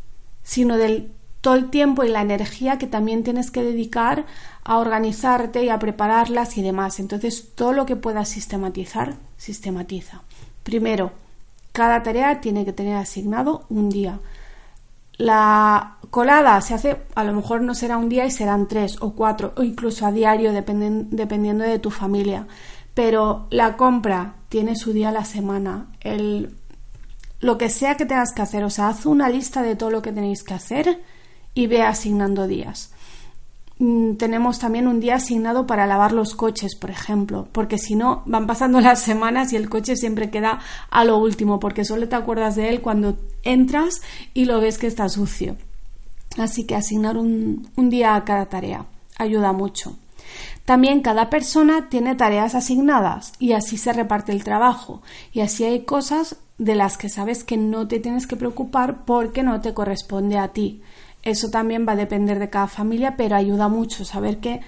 sino 0.44 0.78
del 0.78 1.12
todo 1.42 1.54
el 1.54 1.70
tiempo 1.70 2.04
y 2.04 2.10
la 2.10 2.24
energía 2.24 2.80
que 2.80 2.88
también 2.88 3.24
tienes 3.24 3.52
que 3.52 3.62
dedicar 3.62 4.26
a 4.64 4.80
organizarte 4.80 5.64
y 5.64 5.70
a 5.70 5.78
prepararlas 5.78 6.58
y 6.58 6.64
demás. 6.64 7.00
Entonces, 7.00 7.54
todo 7.54 7.72
lo 7.72 7.86
que 7.86 7.96
puedas 7.96 8.30
sistematizar, 8.30 9.14
sistematiza. 9.38 10.24
Primero, 10.64 11.12
cada 11.72 12.02
tarea 12.02 12.42
tiene 12.42 12.66
que 12.66 12.74
tener 12.74 12.96
asignado 12.96 13.66
un 13.70 13.90
día. 13.90 14.20
La 15.18 15.98
colada 16.10 16.60
se 16.62 16.74
hace, 16.74 16.98
a 17.16 17.24
lo 17.24 17.34
mejor 17.34 17.62
no 17.62 17.74
será 17.74 17.98
un 17.98 18.10
día 18.10 18.26
y 18.26 18.32
serán 18.32 18.68
tres 18.68 18.98
o 19.02 19.14
cuatro 19.14 19.54
o 19.56 19.64
incluso 19.64 20.06
a 20.06 20.12
diario, 20.12 20.52
dependiendo 20.54 21.64
de 21.64 21.80
tu 21.80 21.92
familia. 21.92 22.48
Pero 22.94 23.48
la 23.50 23.78
compra 23.78 24.36
tiene 24.50 24.76
su 24.76 24.94
día 24.94 25.10
a 25.10 25.14
la 25.14 25.26
semana. 25.26 25.88
El, 26.00 26.56
lo 27.40 27.58
que 27.58 27.70
sea 27.70 27.96
que 27.96 28.06
tengas 28.06 28.34
que 28.34 28.42
hacer, 28.42 28.64
o 28.64 28.70
sea, 28.70 28.90
haz 28.90 29.06
una 29.06 29.30
lista 29.30 29.62
de 29.62 29.76
todo 29.76 29.90
lo 29.90 30.02
que 30.02 30.12
tenéis 30.12 30.44
que 30.44 30.54
hacer 30.54 31.02
y 31.54 31.68
ve 31.68 31.84
asignando 31.84 32.48
días. 32.48 32.95
Mm, 33.78 34.16
tenemos 34.16 34.60
también 34.60 34.88
un 34.88 35.02
día 35.02 35.16
asignado 35.16 35.68
para 35.68 35.86
lavar 35.86 36.14
los 36.14 36.34
coches, 36.34 36.76
por 36.76 36.90
ejemplo, 36.90 37.48
porque 37.52 37.78
si 37.78 37.96
no, 37.96 38.24
van 38.26 38.48
pasando 38.48 38.80
las 38.82 39.02
semanas 39.02 39.52
y 39.52 39.58
el 39.58 39.70
coche 39.70 39.96
siempre 39.96 40.30
queda 40.30 40.60
a 40.90 41.04
lo 41.04 41.18
último, 41.18 41.60
porque 41.60 41.84
solo 41.86 42.08
te 42.08 42.16
acuerdas 42.16 42.56
de 42.56 42.70
él 42.70 42.82
cuando 42.82 43.18
entras 43.44 44.02
y 44.34 44.46
lo 44.46 44.62
ves 44.62 44.78
que 44.78 44.88
está 44.88 45.10
sucio. 45.10 45.58
Así 46.38 46.66
que 46.66 46.76
asignar 46.76 47.18
un, 47.18 47.70
un 47.76 47.90
día 47.90 48.16
a 48.16 48.24
cada 48.26 48.46
tarea 48.48 48.86
ayuda 49.18 49.54
mucho. 49.54 49.96
También 50.66 51.02
cada 51.02 51.30
persona 51.30 51.90
tiene 51.90 52.16
tareas 52.16 52.56
asignadas 52.56 53.34
y 53.40 53.54
así 53.54 53.78
se 53.78 53.94
reparte 53.94 54.32
el 54.32 54.44
trabajo 54.44 55.02
y 55.32 55.42
así 55.42 55.64
hay 55.64 55.82
cosas 55.82 56.38
de 56.58 56.76
las 56.76 56.98
que 56.98 57.10
sabes 57.10 57.44
que 57.44 57.58
no 57.58 57.88
te 57.88 58.00
tienes 58.00 58.28
que 58.28 58.36
preocupar 58.36 59.06
porque 59.06 59.44
no 59.44 59.62
te 59.62 59.74
corresponde 59.74 60.38
a 60.38 60.50
ti. 60.50 60.82
Eso 61.26 61.50
también 61.50 61.88
va 61.88 61.94
a 61.94 61.98
depender 61.98 62.38
de 62.38 62.52
cada 62.52 62.68
familia, 62.68 63.18
pero 63.18 63.36
ayuda 63.36 63.68
mucho 63.68 64.06
saber 64.06 64.38
que, 64.38 64.62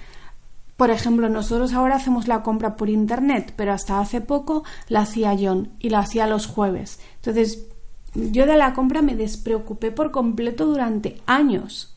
por 0.76 0.90
ejemplo, 0.90 1.30
nosotros 1.30 1.72
ahora 1.72 1.96
hacemos 1.96 2.28
la 2.28 2.42
compra 2.42 2.76
por 2.76 2.90
internet, 2.90 3.54
pero 3.56 3.72
hasta 3.72 4.00
hace 4.00 4.22
poco 4.22 4.64
la 4.90 5.02
hacía 5.02 5.38
John 5.40 5.70
y 5.80 5.90
la 5.90 6.00
hacía 6.00 6.26
los 6.26 6.48
jueves. 6.48 7.00
Entonces, 7.18 7.68
yo 8.16 8.48
de 8.48 8.58
la 8.58 8.74
compra 8.74 9.04
me 9.04 9.16
despreocupé 9.16 9.92
por 9.92 10.10
completo 10.10 10.66
durante 10.66 11.22
años. 11.28 11.96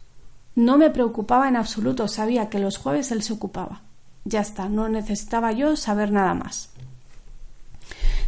No 0.55 0.77
me 0.77 0.91
preocupaba 0.91 1.49
en 1.49 1.57
absoluto, 1.57 2.07
sabía 2.07 2.51
que 2.51 2.59
los 2.59 2.77
jueves 2.77 3.11
él 3.13 3.23
se 3.23 3.33
ocupaba. 3.33 3.81
Ya 4.27 4.41
está, 4.41 4.69
no 4.69 4.91
necesitaba 4.91 5.53
yo 5.53 5.75
saber 5.77 6.13
nada 6.13 6.35
más. 6.35 6.69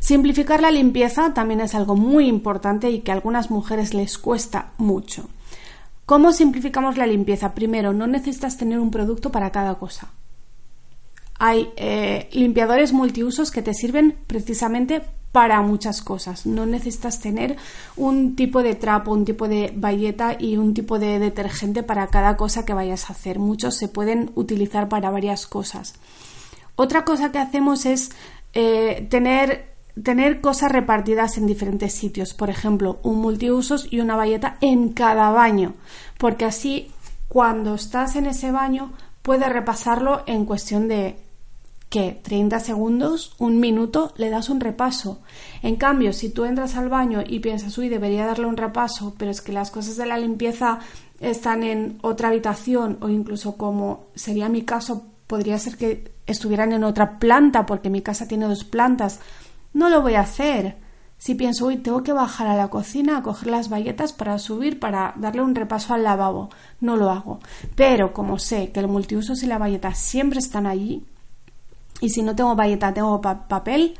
Simplificar 0.00 0.62
la 0.62 0.70
limpieza 0.70 1.34
también 1.34 1.60
es 1.60 1.74
algo 1.74 1.94
muy 1.94 2.26
importante 2.26 2.90
y 2.90 3.00
que 3.00 3.10
a 3.12 3.14
algunas 3.14 3.50
mujeres 3.50 3.92
les 3.92 4.16
cuesta 4.16 4.72
mucho. 4.78 5.28
¿Cómo 6.12 6.34
simplificamos 6.34 6.98
la 6.98 7.06
limpieza? 7.06 7.54
Primero, 7.54 7.94
no 7.94 8.06
necesitas 8.06 8.58
tener 8.58 8.78
un 8.78 8.90
producto 8.90 9.32
para 9.32 9.50
cada 9.50 9.76
cosa. 9.76 10.10
Hay 11.38 11.70
eh, 11.76 12.28
limpiadores 12.34 12.92
multiusos 12.92 13.50
que 13.50 13.62
te 13.62 13.72
sirven 13.72 14.18
precisamente 14.26 15.00
para 15.32 15.62
muchas 15.62 16.02
cosas. 16.02 16.44
No 16.44 16.66
necesitas 16.66 17.18
tener 17.18 17.56
un 17.96 18.36
tipo 18.36 18.62
de 18.62 18.74
trapo, 18.74 19.10
un 19.10 19.24
tipo 19.24 19.48
de 19.48 19.72
bayeta 19.74 20.36
y 20.38 20.58
un 20.58 20.74
tipo 20.74 20.98
de 20.98 21.18
detergente 21.18 21.82
para 21.82 22.08
cada 22.08 22.36
cosa 22.36 22.66
que 22.66 22.74
vayas 22.74 23.08
a 23.08 23.14
hacer. 23.14 23.38
Muchos 23.38 23.76
se 23.76 23.88
pueden 23.88 24.32
utilizar 24.34 24.90
para 24.90 25.08
varias 25.08 25.46
cosas. 25.46 25.94
Otra 26.76 27.06
cosa 27.06 27.32
que 27.32 27.38
hacemos 27.38 27.86
es 27.86 28.10
eh, 28.52 29.06
tener 29.08 29.71
tener 30.00 30.40
cosas 30.40 30.72
repartidas 30.72 31.36
en 31.36 31.46
diferentes 31.46 31.92
sitios, 31.92 32.34
por 32.34 32.50
ejemplo, 32.50 32.98
un 33.02 33.20
multiusos 33.20 33.86
y 33.90 34.00
una 34.00 34.16
bayeta 34.16 34.56
en 34.60 34.90
cada 34.90 35.30
baño, 35.30 35.74
porque 36.18 36.44
así 36.44 36.90
cuando 37.28 37.74
estás 37.74 38.16
en 38.16 38.26
ese 38.26 38.52
baño 38.52 38.92
puedes 39.22 39.48
repasarlo 39.48 40.22
en 40.26 40.44
cuestión 40.44 40.88
de 40.88 41.16
que 41.88 42.18
30 42.22 42.58
segundos, 42.60 43.34
un 43.38 43.60
minuto, 43.60 44.14
le 44.16 44.30
das 44.30 44.48
un 44.48 44.60
repaso. 44.60 45.20
En 45.62 45.76
cambio, 45.76 46.14
si 46.14 46.30
tú 46.30 46.46
entras 46.46 46.76
al 46.76 46.88
baño 46.88 47.22
y 47.26 47.40
piensas, 47.40 47.76
uy, 47.76 47.90
debería 47.90 48.24
darle 48.24 48.46
un 48.46 48.56
repaso, 48.56 49.14
pero 49.18 49.30
es 49.30 49.42
que 49.42 49.52
las 49.52 49.70
cosas 49.70 49.98
de 49.98 50.06
la 50.06 50.16
limpieza 50.16 50.78
están 51.20 51.62
en 51.62 51.98
otra 52.00 52.28
habitación 52.28 52.96
o 53.02 53.10
incluso 53.10 53.58
como 53.58 54.06
sería 54.14 54.48
mi 54.48 54.62
caso, 54.62 55.04
podría 55.26 55.58
ser 55.58 55.76
que 55.76 56.12
estuvieran 56.26 56.72
en 56.72 56.82
otra 56.82 57.18
planta 57.18 57.66
porque 57.66 57.90
mi 57.90 58.00
casa 58.00 58.26
tiene 58.26 58.46
dos 58.46 58.64
plantas 58.64 59.20
no 59.72 59.88
lo 59.88 60.02
voy 60.02 60.14
a 60.14 60.20
hacer. 60.20 60.76
Si 61.18 61.36
pienso, 61.36 61.66
hoy 61.66 61.76
tengo 61.76 62.02
que 62.02 62.12
bajar 62.12 62.48
a 62.48 62.56
la 62.56 62.68
cocina 62.68 63.18
a 63.18 63.22
coger 63.22 63.48
las 63.48 63.68
bayetas 63.68 64.12
para 64.12 64.38
subir, 64.38 64.80
para 64.80 65.14
darle 65.16 65.42
un 65.42 65.54
repaso 65.54 65.94
al 65.94 66.02
lavabo, 66.02 66.50
no 66.80 66.96
lo 66.96 67.10
hago. 67.10 67.38
Pero 67.76 68.12
como 68.12 68.38
sé 68.38 68.72
que 68.72 68.80
el 68.80 68.88
multiusos 68.88 69.42
y 69.42 69.46
la 69.46 69.58
bayeta 69.58 69.94
siempre 69.94 70.40
están 70.40 70.66
allí, 70.66 71.04
y 72.00 72.10
si 72.10 72.22
no 72.22 72.34
tengo 72.34 72.56
bayeta, 72.56 72.92
tengo 72.92 73.20
papel, 73.20 73.94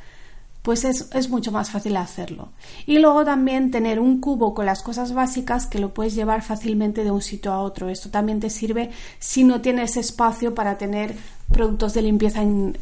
pues 0.63 0.85
es, 0.85 1.09
es, 1.13 1.29
mucho 1.29 1.53
más 1.53 1.71
fácil 1.71 1.97
hacerlo. 1.97 2.51
Y 2.87 2.99
luego 2.99 3.25
también 3.25 3.71
tener 3.71 4.01
un 4.01 4.21
cubo 4.21 4.55
con 4.55 4.67
las 4.67 4.83
cosas 4.83 5.13
básicas 5.13 5.67
que 5.67 5.79
lo 5.79 5.95
puedes 5.95 6.15
llevar 6.15 6.43
fácilmente 6.43 7.05
de 7.05 7.13
un 7.13 7.23
sitio 7.23 7.53
a 7.53 7.61
otro. 7.61 7.89
Esto 7.89 8.11
también 8.11 8.41
te 8.41 8.51
sirve 8.51 8.91
si 9.21 9.45
no 9.45 9.61
tienes 9.61 9.97
espacio 9.97 10.55
para 10.55 10.79
tener 10.79 11.17
productos 11.53 11.95
de 11.95 12.03
limpieza 12.03 12.43
en, 12.43 12.77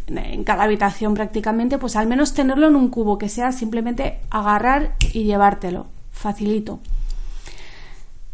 cada 0.44 0.64
habitación 0.64 1.14
prácticamente, 1.14 1.78
pues 1.78 1.96
al 1.96 2.06
menos 2.06 2.34
tenerlo 2.34 2.68
en 2.68 2.76
un 2.76 2.88
cubo, 2.88 3.18
que 3.18 3.28
sea 3.28 3.52
simplemente 3.52 4.20
agarrar 4.30 4.94
y 5.12 5.24
llevártelo. 5.24 5.86
Facilito. 6.10 6.80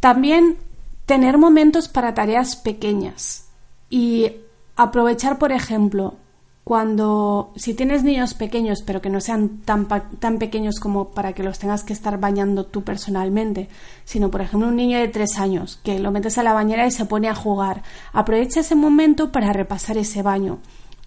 También 0.00 0.56
tener 1.06 1.38
momentos 1.38 1.88
para 1.88 2.14
tareas 2.14 2.56
pequeñas 2.56 3.48
y 3.90 4.32
aprovechar, 4.76 5.38
por 5.38 5.52
ejemplo, 5.52 6.14
cuando 6.66 7.52
si 7.54 7.74
tienes 7.74 8.02
niños 8.02 8.34
pequeños 8.34 8.82
pero 8.82 9.00
que 9.00 9.08
no 9.08 9.20
sean 9.20 9.58
tan, 9.58 9.86
tan 9.86 10.38
pequeños 10.38 10.80
como 10.80 11.10
para 11.10 11.32
que 11.32 11.44
los 11.44 11.60
tengas 11.60 11.84
que 11.84 11.92
estar 11.92 12.18
bañando 12.18 12.66
tú 12.66 12.82
personalmente, 12.82 13.68
sino 14.04 14.32
por 14.32 14.40
ejemplo 14.40 14.66
un 14.66 14.74
niño 14.74 14.98
de 14.98 15.06
tres 15.06 15.38
años 15.38 15.78
que 15.84 16.00
lo 16.00 16.10
metes 16.10 16.38
a 16.38 16.42
la 16.42 16.54
bañera 16.54 16.84
y 16.84 16.90
se 16.90 17.04
pone 17.04 17.28
a 17.28 17.36
jugar, 17.36 17.84
aprovecha 18.12 18.58
ese 18.58 18.74
momento 18.74 19.30
para 19.30 19.52
repasar 19.52 19.96
ese 19.96 20.22
baño. 20.22 20.58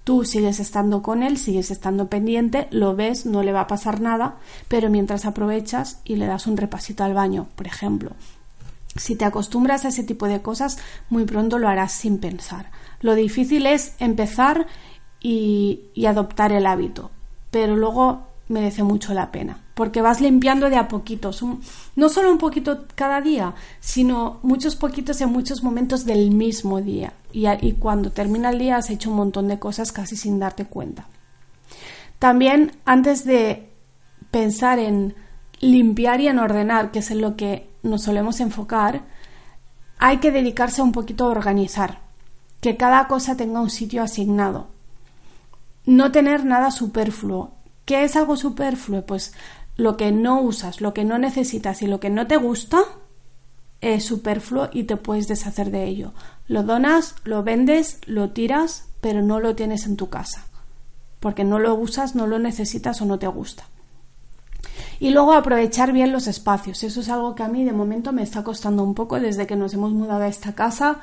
Tú 0.06 0.24
sigues 0.24 0.62
estando 0.62 1.02
con 1.02 1.24
él, 1.24 1.38
sigues 1.38 1.72
estando 1.72 2.08
pendiente, 2.08 2.70
lo 2.72 2.96
ves, 2.96 3.26
no 3.26 3.44
le 3.44 3.52
va 3.52 3.60
a 3.60 3.68
pasar 3.68 4.00
nada, 4.00 4.38
pero 4.70 4.90
mientras 4.90 5.26
aprovechas 5.26 6.00
y 6.06 6.16
le 6.16 6.26
das 6.26 6.48
un 6.48 6.56
repasito 6.56 7.04
al 7.04 7.14
baño, 7.14 7.48
por 7.58 7.68
ejemplo. 7.68 8.12
Si 8.96 9.18
te 9.18 9.26
acostumbras 9.26 9.84
a 9.84 9.90
ese 9.90 10.06
tipo 10.06 10.26
de 10.28 10.42
cosas, 10.42 10.78
muy 11.10 11.26
pronto 11.26 11.60
lo 11.60 11.68
harás 11.68 11.92
sin 11.92 12.18
pensar. 12.18 12.72
Lo 13.02 13.14
difícil 13.14 13.66
es 13.66 13.94
empezar 14.00 14.68
y, 15.22 16.06
adoptar 16.06 16.52
el 16.52 16.66
hábito. 16.66 17.12
Pero 17.52 17.76
luego 17.76 18.28
merece 18.48 18.84
mucho 18.84 19.14
la 19.14 19.32
pena, 19.32 19.60
porque 19.76 20.02
vas 20.02 20.22
limpiando 20.22 20.70
de 20.70 20.78
a 20.78 20.88
poquitos, 20.88 21.44
no 21.96 22.10
solo 22.10 22.32
un 22.32 22.40
poquito 22.40 22.86
cada 22.96 23.22
día, 23.22 23.54
sino 23.80 24.40
muchos 24.42 24.76
poquitos 24.76 25.22
en 25.22 25.30
muchos 25.30 25.62
momentos 25.62 26.06
del 26.06 26.32
mismo 26.32 26.82
día. 26.82 27.14
Y, 27.32 27.48
y, 27.48 27.74
cuando 27.74 28.12
termina 28.12 28.50
el 28.50 28.60
día 28.60 28.78
has 28.78 28.90
hecho 28.90 29.12
un 29.12 29.18
montón 29.18 29.48
de 29.48 29.60
cosas 29.60 29.92
casi 29.92 30.16
sin 30.16 30.40
darte 30.40 30.66
cuenta. 30.66 31.08
También 32.18 32.74
antes 32.86 33.24
de 33.24 33.70
pensar 34.32 34.80
en 34.80 35.16
limpiar 35.60 36.22
y 36.22 36.28
en 36.28 36.40
ordenar, 36.40 36.92
que 36.92 37.00
es 37.00 37.12
en 37.12 37.22
lo 37.22 37.36
que 37.36 37.70
nos 37.84 38.04
solemos 38.04 38.40
enfocar, 38.40 39.04
hay 40.00 40.18
que 40.18 40.32
dedicarse 40.32 40.82
un 40.82 40.92
poquito 40.92 41.26
a 41.26 41.30
organizar, 41.30 42.00
que 42.62 42.78
cada 42.78 43.08
cosa 43.08 43.38
tenga 43.38 43.62
un 43.62 43.70
sitio 43.70 44.02
asignado 44.02 44.79
no 45.90 46.12
tener 46.12 46.46
nada 46.46 46.70
superfluo. 46.70 47.56
¿Qué 47.86 48.04
es 48.04 48.16
algo 48.16 48.38
superfluo? 48.38 49.06
Pues 49.06 49.34
lo 49.76 49.98
que 49.98 50.12
no 50.12 50.40
usas, 50.40 50.82
lo 50.82 50.94
que 50.94 51.04
no 51.04 51.18
necesitas 51.18 51.82
y 51.82 51.88
lo 51.88 52.00
que 52.00 52.12
no 52.12 52.28
te 52.28 52.38
gusta 52.38 52.84
es 53.82 54.06
superfluo 54.06 54.70
y 54.72 54.84
te 54.84 54.98
puedes 54.98 55.28
deshacer 55.28 55.72
de 55.72 55.86
ello. 55.86 56.14
Lo 56.48 56.62
donas, 56.62 57.16
lo 57.24 57.44
vendes, 57.44 58.00
lo 58.06 58.30
tiras, 58.30 58.90
pero 59.02 59.24
no 59.24 59.40
lo 59.40 59.56
tienes 59.56 59.88
en 59.88 59.98
tu 59.98 60.10
casa, 60.10 60.46
porque 61.20 61.44
no 61.44 61.58
lo 61.58 61.74
usas, 61.74 62.14
no 62.14 62.28
lo 62.28 62.38
necesitas 62.38 63.02
o 63.02 63.06
no 63.06 63.18
te 63.18 63.28
gusta. 63.28 63.64
Y 65.00 65.10
luego 65.10 65.34
aprovechar 65.34 65.92
bien 65.92 66.12
los 66.12 66.28
espacios. 66.28 66.84
Eso 66.84 67.00
es 67.00 67.10
algo 67.10 67.34
que 67.34 67.44
a 67.44 67.48
mí 67.48 67.64
de 67.64 67.74
momento 67.74 68.12
me 68.12 68.22
está 68.22 68.44
costando 68.44 68.84
un 68.84 68.94
poco 68.94 69.20
desde 69.20 69.48
que 69.48 69.56
nos 69.56 69.74
hemos 69.74 69.94
mudado 69.94 70.22
a 70.22 70.28
esta 70.28 70.54
casa, 70.54 71.00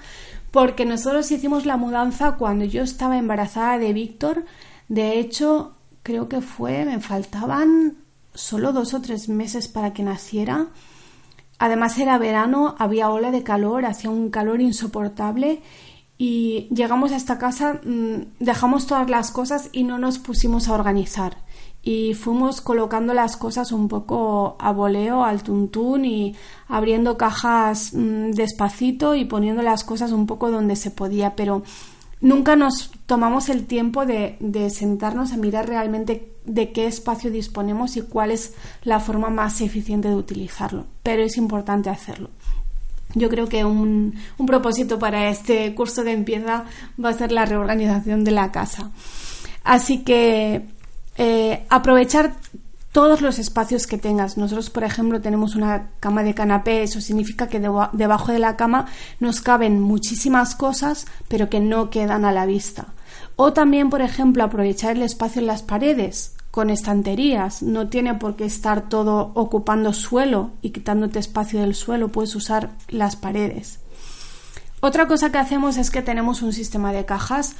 porque 0.52 0.84
nosotros 0.84 1.30
hicimos 1.32 1.66
la 1.66 1.76
mudanza 1.76 2.36
cuando 2.36 2.64
yo 2.66 2.82
estaba 2.82 3.18
embarazada 3.18 3.78
de 3.78 3.92
Víctor 3.92 4.44
de 4.88 5.18
hecho, 5.18 5.74
creo 6.02 6.28
que 6.28 6.40
fue, 6.40 6.84
me 6.84 7.00
faltaban 7.00 7.96
solo 8.34 8.72
dos 8.72 8.94
o 8.94 9.00
tres 9.00 9.28
meses 9.28 9.68
para 9.68 9.92
que 9.92 10.02
naciera. 10.02 10.68
Además 11.58 11.98
era 11.98 12.18
verano, 12.18 12.76
había 12.78 13.10
ola 13.10 13.30
de 13.30 13.42
calor, 13.42 13.86
hacía 13.86 14.10
un 14.10 14.30
calor 14.30 14.60
insoportable 14.60 15.62
y 16.18 16.68
llegamos 16.74 17.12
a 17.12 17.16
esta 17.16 17.38
casa, 17.38 17.80
mm, 17.84 18.36
dejamos 18.40 18.86
todas 18.86 19.10
las 19.10 19.30
cosas 19.30 19.68
y 19.72 19.84
no 19.84 19.98
nos 19.98 20.18
pusimos 20.18 20.68
a 20.68 20.74
organizar. 20.74 21.38
Y 21.82 22.14
fuimos 22.14 22.60
colocando 22.60 23.14
las 23.14 23.36
cosas 23.36 23.70
un 23.70 23.88
poco 23.88 24.56
a 24.58 24.72
voleo, 24.72 25.24
al 25.24 25.42
tuntún 25.42 26.04
y 26.04 26.34
abriendo 26.68 27.16
cajas 27.16 27.92
mm, 27.94 28.32
despacito 28.32 29.14
y 29.14 29.24
poniendo 29.24 29.62
las 29.62 29.84
cosas 29.84 30.12
un 30.12 30.26
poco 30.26 30.50
donde 30.50 30.76
se 30.76 30.90
podía, 30.90 31.36
pero 31.36 31.62
nunca 32.20 32.56
nos 32.56 32.90
tomamos 33.06 33.48
el 33.48 33.66
tiempo 33.66 34.04
de, 34.04 34.36
sentarnos 34.70 35.32
a 35.32 35.36
mirar 35.36 35.68
realmente 35.68 36.32
de 36.44 36.72
qué 36.72 36.86
espacio 36.86 37.30
disponemos 37.30 37.96
y 37.96 38.02
cuál 38.02 38.32
es 38.32 38.54
la 38.82 39.00
forma 39.00 39.30
más 39.30 39.60
eficiente 39.60 40.08
de 40.08 40.16
utilizarlo. 40.16 40.86
Pero 41.02 41.22
es 41.22 41.36
importante 41.36 41.88
hacerlo. 41.88 42.30
Yo 43.14 43.28
creo 43.28 43.48
que 43.48 43.64
un, 43.64 44.14
propósito 44.46 44.98
para 44.98 45.30
este 45.30 45.74
curso 45.74 46.04
de 46.04 46.12
empieza 46.12 46.64
va 47.02 47.10
a 47.10 47.14
ser 47.14 47.32
la 47.32 47.46
reorganización 47.46 48.24
de 48.24 48.32
la 48.32 48.50
casa. 48.52 48.90
Así 49.64 50.02
que 50.02 50.66
eh, 51.16 51.64
aprovechar 51.70 52.34
todos 52.96 53.20
los 53.20 53.38
espacios 53.38 53.86
que 53.86 53.98
tengas. 53.98 54.38
Nosotros, 54.38 54.70
por 54.70 54.82
ejemplo, 54.82 55.20
tenemos 55.20 55.54
una 55.54 55.90
cama 56.00 56.22
de 56.22 56.32
canapé, 56.32 56.82
eso 56.82 57.02
significa 57.02 57.46
que 57.46 57.60
debajo 57.60 58.32
de 58.32 58.38
la 58.38 58.56
cama 58.56 58.86
nos 59.20 59.42
caben 59.42 59.82
muchísimas 59.82 60.54
cosas, 60.54 61.04
pero 61.28 61.50
que 61.50 61.60
no 61.60 61.90
quedan 61.90 62.24
a 62.24 62.32
la 62.32 62.46
vista. 62.46 62.86
O 63.36 63.52
también, 63.52 63.90
por 63.90 64.00
ejemplo, 64.00 64.44
aprovechar 64.44 64.96
el 64.96 65.02
espacio 65.02 65.42
en 65.42 65.46
las 65.46 65.62
paredes 65.62 66.36
con 66.50 66.70
estanterías. 66.70 67.62
No 67.62 67.88
tiene 67.88 68.14
por 68.14 68.34
qué 68.34 68.46
estar 68.46 68.88
todo 68.88 69.30
ocupando 69.34 69.92
suelo 69.92 70.52
y 70.62 70.70
quitándote 70.70 71.18
espacio 71.18 71.60
del 71.60 71.74
suelo, 71.74 72.08
puedes 72.08 72.34
usar 72.34 72.70
las 72.88 73.14
paredes. 73.14 73.78
Otra 74.80 75.06
cosa 75.06 75.30
que 75.30 75.38
hacemos 75.38 75.76
es 75.76 75.90
que 75.90 76.00
tenemos 76.00 76.40
un 76.40 76.54
sistema 76.54 76.94
de 76.94 77.04
cajas 77.04 77.56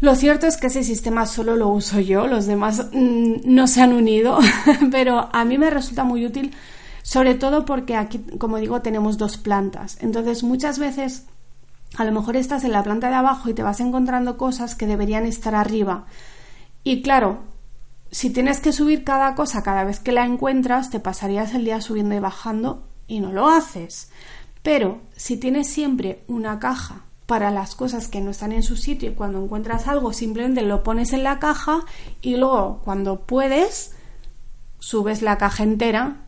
lo 0.00 0.14
cierto 0.14 0.46
es 0.46 0.56
que 0.56 0.68
ese 0.68 0.84
sistema 0.84 1.26
solo 1.26 1.56
lo 1.56 1.68
uso 1.68 1.98
yo, 1.98 2.26
los 2.28 2.46
demás 2.46 2.86
mm, 2.92 3.40
no 3.44 3.66
se 3.66 3.82
han 3.82 3.92
unido, 3.92 4.38
pero 4.92 5.28
a 5.32 5.44
mí 5.44 5.58
me 5.58 5.70
resulta 5.70 6.04
muy 6.04 6.24
útil, 6.24 6.54
sobre 7.02 7.34
todo 7.34 7.64
porque 7.64 7.96
aquí, 7.96 8.18
como 8.38 8.58
digo, 8.58 8.80
tenemos 8.80 9.18
dos 9.18 9.38
plantas. 9.38 9.98
Entonces, 10.00 10.44
muchas 10.44 10.78
veces, 10.78 11.26
a 11.96 12.04
lo 12.04 12.12
mejor 12.12 12.36
estás 12.36 12.62
en 12.62 12.72
la 12.72 12.84
planta 12.84 13.08
de 13.08 13.16
abajo 13.16 13.48
y 13.48 13.54
te 13.54 13.62
vas 13.64 13.80
encontrando 13.80 14.36
cosas 14.36 14.76
que 14.76 14.86
deberían 14.86 15.26
estar 15.26 15.54
arriba. 15.54 16.06
Y 16.84 17.02
claro, 17.02 17.40
si 18.10 18.30
tienes 18.30 18.60
que 18.60 18.72
subir 18.72 19.02
cada 19.02 19.34
cosa 19.34 19.62
cada 19.62 19.82
vez 19.82 19.98
que 19.98 20.12
la 20.12 20.24
encuentras, 20.24 20.90
te 20.90 21.00
pasarías 21.00 21.54
el 21.54 21.64
día 21.64 21.80
subiendo 21.80 22.14
y 22.14 22.20
bajando 22.20 22.86
y 23.08 23.18
no 23.18 23.32
lo 23.32 23.48
haces. 23.48 24.10
Pero 24.62 25.00
si 25.16 25.38
tienes 25.38 25.68
siempre 25.68 26.22
una 26.28 26.58
caja 26.58 27.07
para 27.28 27.50
las 27.50 27.74
cosas 27.74 28.08
que 28.08 28.22
no 28.22 28.30
están 28.30 28.52
en 28.52 28.62
su 28.62 28.74
sitio 28.74 29.10
y 29.10 29.12
cuando 29.12 29.44
encuentras 29.44 29.86
algo 29.86 30.14
simplemente 30.14 30.62
lo 30.62 30.82
pones 30.82 31.12
en 31.12 31.24
la 31.24 31.38
caja 31.38 31.84
y 32.22 32.36
luego 32.36 32.80
cuando 32.82 33.20
puedes 33.20 33.92
subes 34.78 35.20
la 35.20 35.36
caja 35.36 35.62
entera 35.62 36.22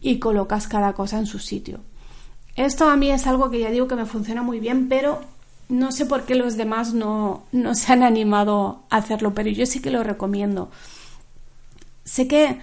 y 0.00 0.18
colocas 0.18 0.66
cada 0.66 0.92
cosa 0.92 1.20
en 1.20 1.26
su 1.26 1.38
sitio. 1.38 1.78
Esto 2.56 2.88
a 2.88 2.96
mí 2.96 3.12
es 3.12 3.28
algo 3.28 3.48
que 3.48 3.60
ya 3.60 3.70
digo 3.70 3.86
que 3.86 3.94
me 3.94 4.06
funciona 4.06 4.42
muy 4.42 4.58
bien, 4.58 4.88
pero 4.88 5.20
no 5.68 5.92
sé 5.92 6.04
por 6.04 6.24
qué 6.24 6.34
los 6.34 6.56
demás 6.56 6.94
no, 6.94 7.44
no 7.52 7.76
se 7.76 7.92
han 7.92 8.02
animado 8.02 8.82
a 8.90 8.96
hacerlo, 8.96 9.34
pero 9.34 9.50
yo 9.50 9.66
sí 9.66 9.80
que 9.80 9.92
lo 9.92 10.02
recomiendo. 10.02 10.68
Sé 12.02 12.26
que 12.26 12.58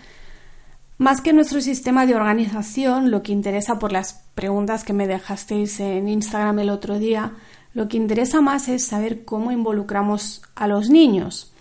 más 0.97 1.21
que 1.21 1.31
nuestro 1.31 1.61
sistema 1.61 2.05
de 2.05 2.15
organización, 2.15 3.11
lo 3.11 3.23
que 3.23 3.31
interesa 3.31 3.79
por 3.79 3.93
las 3.93 4.25
preguntas 4.35 4.83
que 4.83 4.91
me 4.91 5.07
dejasteis 5.07 5.79
en 5.79 6.09
Instagram 6.09 6.59
el 6.59 6.69
otro 6.69 6.99
día, 6.99 7.31
lo 7.73 7.87
que 7.87 7.97
interesa 7.97 8.41
más 8.41 8.67
es 8.67 8.85
saber 8.85 9.23
cómo 9.23 9.51
involucramos 9.51 10.41
a 10.55 10.67
los 10.67 10.89
niños. 10.89 11.53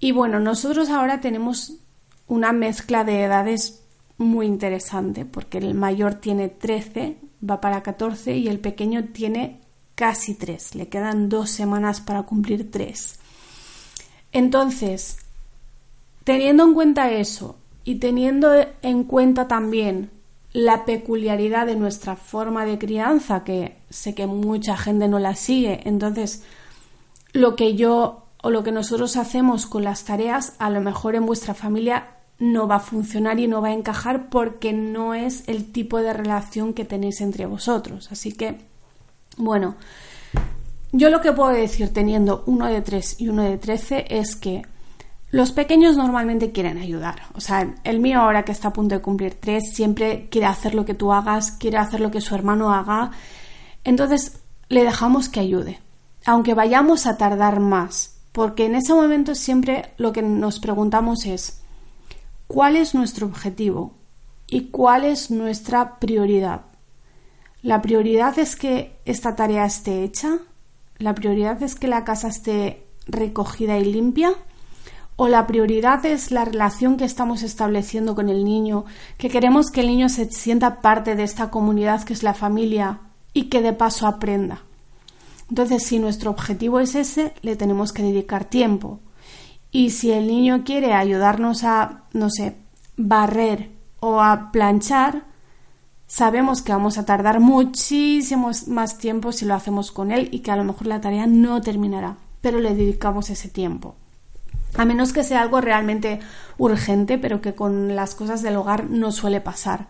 Y 0.00 0.12
bueno, 0.12 0.40
nosotros 0.40 0.88
ahora 0.88 1.20
tenemos 1.20 1.74
una 2.26 2.52
mezcla 2.52 3.04
de 3.04 3.22
edades 3.22 3.82
muy 4.16 4.46
interesante, 4.46 5.24
porque 5.24 5.58
el 5.58 5.74
mayor 5.74 6.14
tiene 6.14 6.48
13, 6.48 7.18
va 7.48 7.60
para 7.60 7.82
14 7.82 8.36
y 8.36 8.48
el 8.48 8.60
pequeño 8.60 9.04
tiene 9.12 9.60
casi 9.94 10.34
3. 10.34 10.74
Le 10.74 10.88
quedan 10.88 11.28
dos 11.28 11.50
semanas 11.50 12.00
para 12.00 12.22
cumplir 12.22 12.70
3. 12.70 13.18
Entonces, 14.32 15.18
teniendo 16.24 16.64
en 16.64 16.74
cuenta 16.74 17.10
eso 17.10 17.56
y 17.84 17.96
teniendo 17.96 18.52
en 18.80 19.04
cuenta 19.04 19.48
también 19.48 20.10
la 20.52 20.84
peculiaridad 20.84 21.66
de 21.66 21.76
nuestra 21.76 22.16
forma 22.16 22.64
de 22.64 22.78
crianza, 22.78 23.44
que 23.44 23.78
sé 23.92 24.14
que 24.14 24.26
mucha 24.26 24.76
gente 24.76 25.06
no 25.08 25.18
la 25.18 25.36
sigue. 25.36 25.80
Entonces, 25.84 26.42
lo 27.32 27.54
que 27.56 27.74
yo 27.74 28.26
o 28.42 28.50
lo 28.50 28.64
que 28.64 28.72
nosotros 28.72 29.16
hacemos 29.16 29.66
con 29.66 29.84
las 29.84 30.04
tareas, 30.04 30.54
a 30.58 30.70
lo 30.70 30.80
mejor 30.80 31.14
en 31.14 31.26
vuestra 31.26 31.54
familia 31.54 32.16
no 32.38 32.66
va 32.66 32.76
a 32.76 32.80
funcionar 32.80 33.38
y 33.38 33.46
no 33.46 33.62
va 33.62 33.68
a 33.68 33.72
encajar 33.72 34.28
porque 34.28 34.72
no 34.72 35.14
es 35.14 35.48
el 35.48 35.70
tipo 35.70 35.98
de 35.98 36.12
relación 36.12 36.74
que 36.74 36.84
tenéis 36.84 37.20
entre 37.20 37.46
vosotros. 37.46 38.10
Así 38.10 38.32
que, 38.32 38.58
bueno, 39.36 39.76
yo 40.90 41.08
lo 41.08 41.20
que 41.20 41.32
puedo 41.32 41.50
decir 41.50 41.92
teniendo 41.92 42.42
uno 42.46 42.66
de 42.66 42.82
3 42.82 43.20
y 43.20 43.28
uno 43.28 43.44
de 43.44 43.58
13 43.58 44.06
es 44.08 44.34
que 44.34 44.62
los 45.32 45.50
pequeños 45.50 45.96
normalmente 45.96 46.52
quieren 46.52 46.76
ayudar. 46.76 47.22
O 47.34 47.40
sea, 47.40 47.74
el 47.84 48.00
mío 48.00 48.20
ahora 48.20 48.44
que 48.44 48.52
está 48.52 48.68
a 48.68 48.72
punto 48.72 48.94
de 48.94 49.00
cumplir 49.00 49.34
tres 49.34 49.72
siempre 49.72 50.28
quiere 50.30 50.46
hacer 50.46 50.74
lo 50.74 50.84
que 50.84 50.92
tú 50.92 51.10
hagas, 51.10 51.52
quiere 51.52 51.78
hacer 51.78 52.00
lo 52.00 52.10
que 52.10 52.20
su 52.20 52.34
hermano 52.34 52.70
haga. 52.70 53.12
Entonces 53.84 54.40
le 54.68 54.84
dejamos 54.84 55.28
que 55.28 55.40
ayude. 55.40 55.80
aunque 56.24 56.54
vayamos 56.54 57.06
a 57.06 57.16
tardar 57.16 57.58
más, 57.58 58.18
porque 58.30 58.66
en 58.66 58.76
ese 58.76 58.94
momento 58.94 59.34
siempre 59.34 59.92
lo 59.96 60.12
que 60.12 60.22
nos 60.22 60.60
preguntamos 60.60 61.26
es 61.26 61.62
¿cuál 62.46 62.76
es 62.76 62.94
nuestro 62.94 63.26
objetivo? 63.26 63.92
¿Y 64.46 64.68
cuál 64.68 65.04
es 65.04 65.30
nuestra 65.32 65.98
prioridad? 65.98 66.62
¿La 67.62 67.82
prioridad 67.82 68.38
es 68.38 68.54
que 68.54 68.98
esta 69.04 69.34
tarea 69.34 69.64
esté 69.64 70.04
hecha? 70.04 70.38
¿La 70.98 71.14
prioridad 71.14 71.60
es 71.62 71.74
que 71.74 71.88
la 71.88 72.04
casa 72.04 72.28
esté 72.28 72.86
recogida 73.06 73.78
y 73.78 73.84
limpia? 73.84 74.32
¿O 75.16 75.26
la 75.28 75.46
prioridad 75.46 76.06
es 76.06 76.30
la 76.30 76.44
relación 76.44 76.96
que 76.96 77.04
estamos 77.04 77.42
estableciendo 77.42 78.14
con 78.14 78.28
el 78.28 78.44
niño, 78.44 78.84
que 79.18 79.28
queremos 79.28 79.70
que 79.70 79.80
el 79.80 79.88
niño 79.88 80.08
se 80.08 80.30
sienta 80.30 80.80
parte 80.80 81.16
de 81.16 81.24
esta 81.24 81.50
comunidad 81.50 82.04
que 82.04 82.12
es 82.12 82.22
la 82.22 82.34
familia 82.34 83.00
y 83.32 83.44
que 83.44 83.62
de 83.62 83.72
paso 83.72 84.06
aprenda? 84.06 84.62
Entonces, 85.48 85.82
si 85.82 85.98
nuestro 85.98 86.30
objetivo 86.30 86.80
es 86.80 86.94
ese, 86.94 87.34
le 87.42 87.56
tenemos 87.56 87.92
que 87.92 88.02
dedicar 88.02 88.44
tiempo. 88.44 89.00
Y 89.70 89.90
si 89.90 90.10
el 90.10 90.26
niño 90.26 90.64
quiere 90.64 90.94
ayudarnos 90.94 91.64
a, 91.64 92.04
no 92.12 92.30
sé, 92.30 92.56
barrer 92.96 93.70
o 94.00 94.20
a 94.20 94.50
planchar, 94.52 95.24
sabemos 96.06 96.62
que 96.62 96.72
vamos 96.72 96.98
a 96.98 97.06
tardar 97.06 97.40
muchísimo 97.40 98.50
más 98.66 98.98
tiempo 98.98 99.32
si 99.32 99.44
lo 99.44 99.54
hacemos 99.54 99.92
con 99.92 100.10
él 100.10 100.28
y 100.30 100.40
que 100.40 100.50
a 100.50 100.56
lo 100.56 100.64
mejor 100.64 100.86
la 100.86 101.00
tarea 101.00 101.26
no 101.26 101.60
terminará, 101.62 102.16
pero 102.40 102.60
le 102.60 102.74
dedicamos 102.74 103.30
ese 103.30 103.48
tiempo. 103.48 103.94
A 104.76 104.84
menos 104.84 105.12
que 105.12 105.24
sea 105.24 105.42
algo 105.42 105.60
realmente 105.60 106.20
urgente, 106.58 107.18
pero 107.18 107.40
que 107.40 107.54
con 107.54 107.94
las 107.94 108.14
cosas 108.14 108.42
del 108.42 108.56
hogar 108.56 108.88
no 108.88 109.12
suele 109.12 109.40
pasar. 109.40 109.86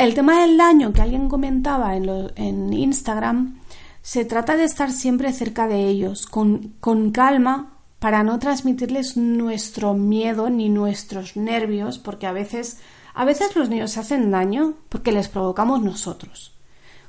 El 0.00 0.14
tema 0.14 0.40
del 0.40 0.56
daño 0.56 0.94
que 0.94 1.02
alguien 1.02 1.28
comentaba 1.28 1.94
en, 1.94 2.72
Instagram 2.72 3.60
se 4.00 4.24
trata 4.24 4.56
de 4.56 4.64
estar 4.64 4.92
siempre 4.92 5.30
cerca 5.30 5.68
de 5.68 5.88
ellos, 5.88 6.24
con, 6.24 6.72
con 6.80 7.10
calma, 7.10 7.74
para 7.98 8.22
no 8.22 8.38
transmitirles 8.38 9.18
nuestro 9.18 9.92
miedo 9.92 10.48
ni 10.48 10.70
nuestros 10.70 11.36
nervios, 11.36 11.98
porque 11.98 12.26
a 12.26 12.32
veces, 12.32 12.78
a 13.12 13.26
veces 13.26 13.54
los 13.54 13.68
niños 13.68 13.90
se 13.90 14.00
hacen 14.00 14.30
daño 14.30 14.72
porque 14.88 15.12
les 15.12 15.28
provocamos 15.28 15.82
nosotros. 15.82 16.58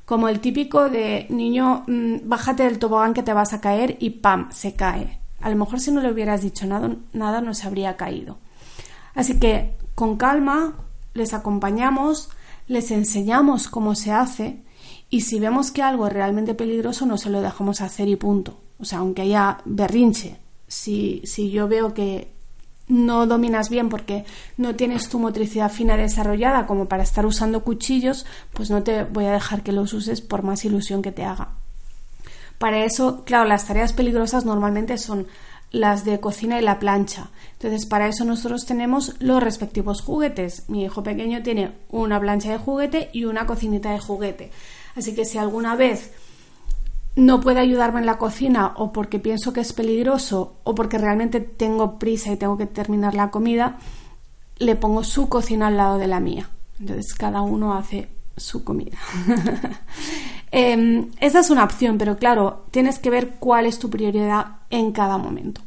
Como 0.03 0.27
el 0.27 0.41
típico 0.41 0.89
de 0.89 1.27
niño, 1.29 1.85
mm, 1.87 2.15
bájate 2.25 2.63
del 2.63 2.77
tobogán 2.77 3.13
que 3.13 3.23
te 3.23 3.31
vas 3.31 3.53
a 3.53 3.61
caer 3.61 3.95
y 4.01 4.09
¡pam! 4.09 4.51
se 4.51 4.75
cae. 4.75 5.21
A 5.39 5.49
lo 5.49 5.55
mejor 5.55 5.79
si 5.79 5.93
no 5.93 6.01
le 6.01 6.11
hubieras 6.11 6.41
dicho 6.41 6.67
nada, 6.67 6.93
nada 7.13 7.39
no 7.39 7.53
se 7.53 7.67
habría 7.67 7.95
caído. 7.95 8.37
Así 9.15 9.39
que 9.39 9.77
con 9.95 10.17
calma 10.17 10.73
les 11.13 11.33
acompañamos, 11.33 12.29
les 12.71 12.89
enseñamos 12.91 13.67
cómo 13.67 13.95
se 13.95 14.13
hace 14.13 14.63
y 15.09 15.21
si 15.21 15.41
vemos 15.41 15.71
que 15.71 15.81
algo 15.81 16.07
es 16.07 16.13
realmente 16.13 16.53
peligroso, 16.53 17.05
no 17.05 17.17
se 17.17 17.29
lo 17.29 17.41
dejamos 17.41 17.81
hacer 17.81 18.07
y 18.07 18.15
punto. 18.15 18.61
O 18.79 18.85
sea, 18.85 18.99
aunque 18.99 19.23
haya 19.23 19.57
berrinche, 19.65 20.37
si, 20.69 21.21
si 21.25 21.51
yo 21.51 21.67
veo 21.67 21.93
que 21.93 22.31
no 22.87 23.27
dominas 23.27 23.69
bien 23.69 23.89
porque 23.89 24.23
no 24.55 24.73
tienes 24.73 25.09
tu 25.09 25.19
motricidad 25.19 25.69
fina 25.69 25.97
desarrollada 25.97 26.65
como 26.65 26.85
para 26.85 27.03
estar 27.03 27.25
usando 27.25 27.65
cuchillos, 27.65 28.25
pues 28.53 28.69
no 28.71 28.83
te 28.83 29.03
voy 29.03 29.25
a 29.25 29.33
dejar 29.33 29.63
que 29.63 29.73
los 29.73 29.91
uses 29.91 30.21
por 30.21 30.41
más 30.41 30.63
ilusión 30.63 31.01
que 31.01 31.11
te 31.11 31.25
haga. 31.25 31.49
Para 32.57 32.85
eso, 32.85 33.25
claro, 33.25 33.49
las 33.49 33.67
tareas 33.67 33.91
peligrosas 33.91 34.45
normalmente 34.45 34.97
son 34.97 35.27
las 35.71 36.03
de 36.03 36.19
cocina 36.19 36.59
y 36.59 36.63
la 36.63 36.79
plancha. 36.79 37.29
Entonces, 37.53 37.85
para 37.85 38.07
eso 38.07 38.25
nosotros 38.25 38.65
tenemos 38.65 39.15
los 39.19 39.41
respectivos 39.41 40.01
juguetes. 40.01 40.69
Mi 40.69 40.83
hijo 40.83 41.01
pequeño 41.03 41.41
tiene 41.43 41.73
una 41.89 42.19
plancha 42.19 42.51
de 42.51 42.57
juguete 42.57 43.09
y 43.13 43.25
una 43.25 43.45
cocinita 43.45 43.91
de 43.91 43.99
juguete. 43.99 44.51
Así 44.95 45.15
que 45.15 45.25
si 45.25 45.37
alguna 45.37 45.75
vez 45.75 46.11
no 47.15 47.41
puede 47.41 47.59
ayudarme 47.59 47.99
en 47.99 48.05
la 48.05 48.17
cocina 48.17 48.73
o 48.77 48.91
porque 48.91 49.19
pienso 49.19 49.53
que 49.53 49.61
es 49.61 49.73
peligroso 49.73 50.57
o 50.63 50.75
porque 50.75 50.97
realmente 50.97 51.39
tengo 51.39 51.99
prisa 51.99 52.31
y 52.31 52.37
tengo 52.37 52.57
que 52.57 52.65
terminar 52.65 53.15
la 53.15 53.31
comida, 53.31 53.77
le 54.57 54.75
pongo 54.75 55.03
su 55.03 55.27
cocina 55.29 55.67
al 55.67 55.77
lado 55.77 55.97
de 55.97 56.07
la 56.07 56.19
mía. 56.19 56.49
Entonces 56.79 57.13
cada 57.13 57.41
uno 57.41 57.75
hace 57.75 58.09
su 58.37 58.63
comida. 58.63 58.97
eh, 60.51 61.07
esa 61.19 61.39
es 61.39 61.49
una 61.49 61.63
opción, 61.63 61.97
pero 61.97 62.17
claro, 62.17 62.65
tienes 62.71 62.99
que 62.99 63.09
ver 63.09 63.35
cuál 63.39 63.65
es 63.65 63.79
tu 63.79 63.89
prioridad 63.89 64.57
en 64.69 64.91
cada 64.91 65.17
momento. 65.17 65.61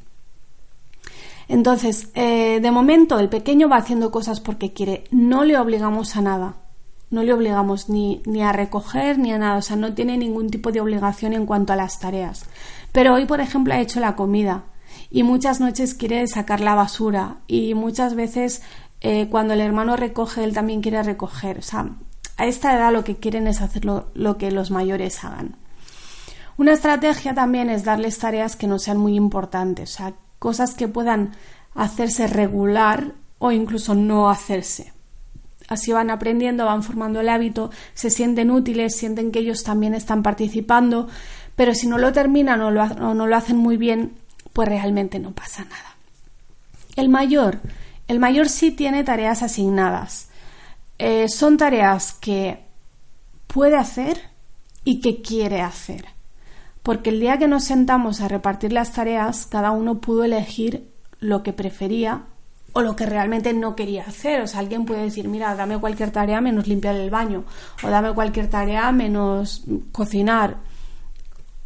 Entonces, 1.49 2.09
eh, 2.15 2.61
de 2.61 2.71
momento 2.71 3.19
el 3.19 3.29
pequeño 3.29 3.69
va 3.69 3.77
haciendo 3.77 4.11
cosas 4.11 4.41
porque 4.41 4.73
quiere, 4.73 5.05
no 5.11 5.45
le 5.45 5.59
obligamos 5.59 6.17
a 6.17 6.23
nada 6.23 6.57
no 7.15 7.23
le 7.23 7.33
obligamos 7.33 7.89
ni, 7.89 8.23
ni, 8.27 8.43
a 8.43 8.53
recoger 8.53 9.19
ni 9.19 9.33
a 9.33 9.39
nada, 9.39 9.57
o 9.57 9.63
sea, 9.63 9.77
no 9.77 9.95
tiene 9.95 10.19
ningún 10.19 10.51
tipo 10.51 10.73
de 10.73 10.81
obligación 10.81 11.33
en 11.33 11.47
cuanto 11.47 11.73
a 11.73 11.77
las 11.77 11.99
tareas. 12.01 12.45
Pero 12.93 13.15
hoy, 13.15 13.25
por 13.25 13.41
ejemplo, 13.41 13.73
ha 13.73 13.81
hecho 13.81 14.01
la 14.01 14.17
comida 14.17 14.65
y 15.11 15.23
muchas 15.23 15.61
noches 15.61 15.95
quiere 15.95 16.27
sacar 16.27 16.61
la 16.61 16.75
basura 16.75 17.37
y 17.47 17.75
muchas 17.75 18.15
veces 18.15 18.63
eh, 19.01 19.29
cuando 19.31 19.55
el 19.55 19.61
hermano 19.61 19.97
recoge, 19.97 20.45
él 20.45 20.55
también 20.55 20.83
quiere 20.83 21.03
recoger. 21.03 21.59
O 21.59 21.63
sea, 21.63 21.89
a 22.37 22.47
esta 22.47 22.75
edad 22.75 22.93
lo 22.93 23.05
que 23.05 23.17
quieren 23.17 23.47
es 23.47 23.61
hacer 23.61 23.85
lo, 23.85 24.37
que 24.39 24.51
los 24.51 24.71
mayores 24.71 25.23
hagan. 25.25 25.57
Una 26.57 26.73
estrategia 26.73 27.35
también 27.35 27.71
es 27.71 27.85
darles 27.85 28.19
tareas 28.19 28.57
que 28.57 28.67
no 28.67 28.79
sean 28.79 28.99
muy 28.99 29.17
importantes, 29.17 29.95
o 29.95 29.97
sea, 29.97 30.15
cosas 30.39 30.75
que 30.75 30.89
puedan 30.89 31.33
hacerse 31.75 32.27
regular 32.27 33.13
o 33.39 33.51
incluso 33.51 33.95
no 33.95 34.31
hacerse. 34.31 34.93
Así 35.69 35.93
van 35.93 36.11
aprendiendo, 36.11 36.67
van 36.67 36.83
formando 36.83 37.21
el 37.21 37.29
hábito, 37.29 37.71
se 37.95 38.11
sienten 38.11 38.51
útiles, 38.51 38.97
sienten 38.97 39.33
que 39.33 39.41
ellos 39.41 39.63
también 39.63 39.95
están 39.95 40.23
participando, 40.23 41.09
pero 41.57 41.75
si 41.75 41.87
no 41.87 41.99
lo 41.99 42.13
terminan 42.13 42.61
o, 42.61 42.71
no 42.71 43.27
lo 43.27 43.37
hacen 43.37 43.57
muy 43.57 43.77
bien, 43.77 44.13
pues 44.53 44.69
realmente 44.69 45.19
no 45.19 45.33
pasa 45.33 45.65
nada. 45.65 45.97
El 46.97 47.09
mayor, 47.09 47.61
el 48.07 48.19
mayor 48.19 48.49
sí 48.49 48.71
tiene 48.71 49.03
tareas 49.03 49.43
asignadas. 49.43 50.29
Eh, 50.99 51.29
son 51.29 51.57
tareas 51.57 52.13
que 52.13 52.65
puede 53.47 53.77
hacer 53.77 54.21
y 54.85 55.01
que 55.01 55.23
quiere 55.23 55.61
hacer. 55.61 56.07
Porque 56.83 57.11
el 57.11 57.21
día 57.21 57.39
que 57.39 57.49
nos 57.49 57.65
sentamos 57.65 58.21
a 58.21 58.29
repartir 58.29 58.73
las 58.73 58.93
tareas, 58.93 59.47
cada 59.47 59.71
uno 59.71 60.01
pudo 60.01 60.25
elegir 60.25 60.91
lo 61.19 61.43
que 61.43 61.53
prefería 61.53 62.25
o 62.75 62.83
lo 62.83 62.97
que 62.97 63.07
realmente 63.07 63.55
no 63.55 63.75
quería 63.75 64.03
hacer. 64.03 64.43
O 64.43 64.47
sea, 64.47 64.61
alguien 64.61 64.85
puede 64.85 65.03
decir, 65.03 65.29
mira, 65.29 65.55
dame 65.55 65.79
cualquier 65.79 66.11
tarea 66.11 66.41
menos 66.41 66.67
limpiar 66.67 66.97
el 66.97 67.11
baño, 67.11 67.45
o 67.83 67.89
dame 67.89 68.13
cualquier 68.13 68.51
tarea 68.51 68.93
menos 68.93 69.65
cocinar. 69.93 70.57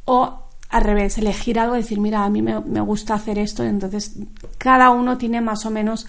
O 0.05 0.45
al 0.69 0.83
revés, 0.83 1.19
elegir 1.19 1.59
algo 1.59 1.75
y 1.75 1.81
decir, 1.81 1.99
mira, 1.99 2.25
a 2.25 2.31
mí 2.31 2.43
me, 2.43 2.61
me 2.61 2.81
gusta 2.81 3.15
hacer 3.15 3.39
esto, 3.39 3.65
entonces 3.65 4.17
cada 4.59 4.91
uno 4.91 5.17
tiene 5.17 5.41
más 5.41 5.65
o 5.65 5.71
menos 5.71 6.07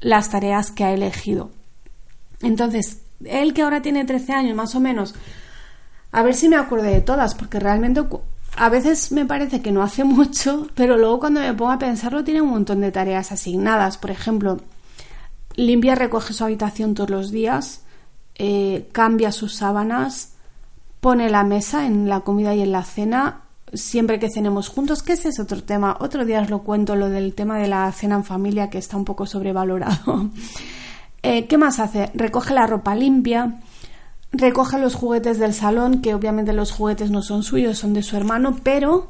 las 0.00 0.28
tareas 0.28 0.70
que 0.70 0.84
ha 0.84 0.92
elegido. 0.92 1.50
Entonces, 2.42 3.02
él 3.24 3.54
que 3.54 3.62
ahora 3.62 3.82
tiene 3.82 4.04
13 4.04 4.32
años, 4.32 4.56
más 4.56 4.74
o 4.74 4.80
menos, 4.80 5.14
a 6.10 6.22
ver 6.22 6.34
si 6.34 6.48
me 6.48 6.56
acuerdo 6.56 6.86
de 6.86 7.00
todas, 7.00 7.34
porque 7.34 7.58
realmente 7.58 8.02
a 8.56 8.68
veces 8.68 9.12
me 9.12 9.24
parece 9.24 9.62
que 9.62 9.72
no 9.72 9.82
hace 9.82 10.04
mucho, 10.04 10.68
pero 10.74 10.98
luego 10.98 11.20
cuando 11.20 11.40
me 11.40 11.54
pongo 11.54 11.72
a 11.72 11.78
pensarlo 11.78 12.24
tiene 12.24 12.42
un 12.42 12.50
montón 12.50 12.80
de 12.80 12.92
tareas 12.92 13.32
asignadas. 13.32 13.98
Por 13.98 14.10
ejemplo, 14.10 14.58
limpia, 15.56 15.94
recoge 15.94 16.34
su 16.34 16.44
habitación 16.44 16.94
todos 16.94 17.10
los 17.10 17.30
días, 17.30 17.82
eh, 18.34 18.88
cambia 18.92 19.32
sus 19.32 19.54
sábanas, 19.54 20.34
pone 21.00 21.30
la 21.30 21.44
mesa 21.44 21.86
en 21.86 22.08
la 22.08 22.20
comida 22.20 22.54
y 22.54 22.62
en 22.62 22.72
la 22.72 22.84
cena, 22.84 23.42
siempre 23.72 24.18
que 24.18 24.30
cenemos 24.30 24.68
juntos, 24.68 25.02
que 25.02 25.14
ese 25.14 25.30
es 25.30 25.40
otro 25.40 25.62
tema. 25.62 25.96
Otro 26.00 26.24
día 26.24 26.42
os 26.42 26.50
lo 26.50 26.62
cuento, 26.62 26.94
lo 26.94 27.08
del 27.08 27.34
tema 27.34 27.58
de 27.58 27.68
la 27.68 27.90
cena 27.92 28.16
en 28.16 28.24
familia, 28.24 28.68
que 28.68 28.78
está 28.78 28.96
un 28.96 29.04
poco 29.04 29.26
sobrevalorado. 29.26 30.30
Eh, 31.22 31.46
¿Qué 31.46 31.56
más 31.56 31.78
hace? 31.78 32.10
Recoge 32.14 32.52
la 32.52 32.66
ropa 32.66 32.94
limpia, 32.94 33.60
recoge 34.32 34.78
los 34.78 34.94
juguetes 34.94 35.38
del 35.38 35.54
salón, 35.54 36.02
que 36.02 36.14
obviamente 36.14 36.52
los 36.52 36.72
juguetes 36.72 37.10
no 37.10 37.22
son 37.22 37.42
suyos, 37.42 37.78
son 37.78 37.94
de 37.94 38.02
su 38.02 38.16
hermano, 38.16 38.56
pero 38.62 39.08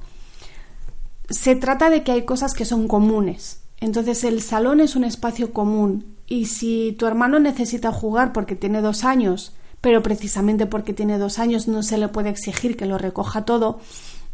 se 1.31 1.57
trata 1.57 1.89
de 1.89 2.03
que 2.03 2.13
hay 2.13 2.25
cosas 2.25 2.53
que 2.53 2.65
son 2.65 2.89
comunes. 2.89 3.63
Entonces 3.81 4.25
el 4.25 4.43
salón 4.43 4.81
es 4.81 4.95
un 4.95 5.05
espacio 5.05 5.53
común 5.53 6.17
y 6.27 6.47
si 6.47 6.95
tu 6.99 7.07
hermano 7.07 7.41
necesita 7.41 7.91
jugar 7.91 8.33
porque 8.33 8.55
tiene 8.55 8.81
dos 8.81 9.05
años, 9.05 9.55
pero 9.81 10.03
precisamente 10.03 10.67
porque 10.67 10.93
tiene 10.93 11.19
dos 11.19 11.39
años 11.39 11.67
no 11.67 11.83
se 11.83 11.99
le 11.99 12.09
puede 12.09 12.29
exigir 12.29 12.77
que 12.77 12.87
lo 12.87 12.99
recoja 12.99 13.45
todo, 13.45 13.81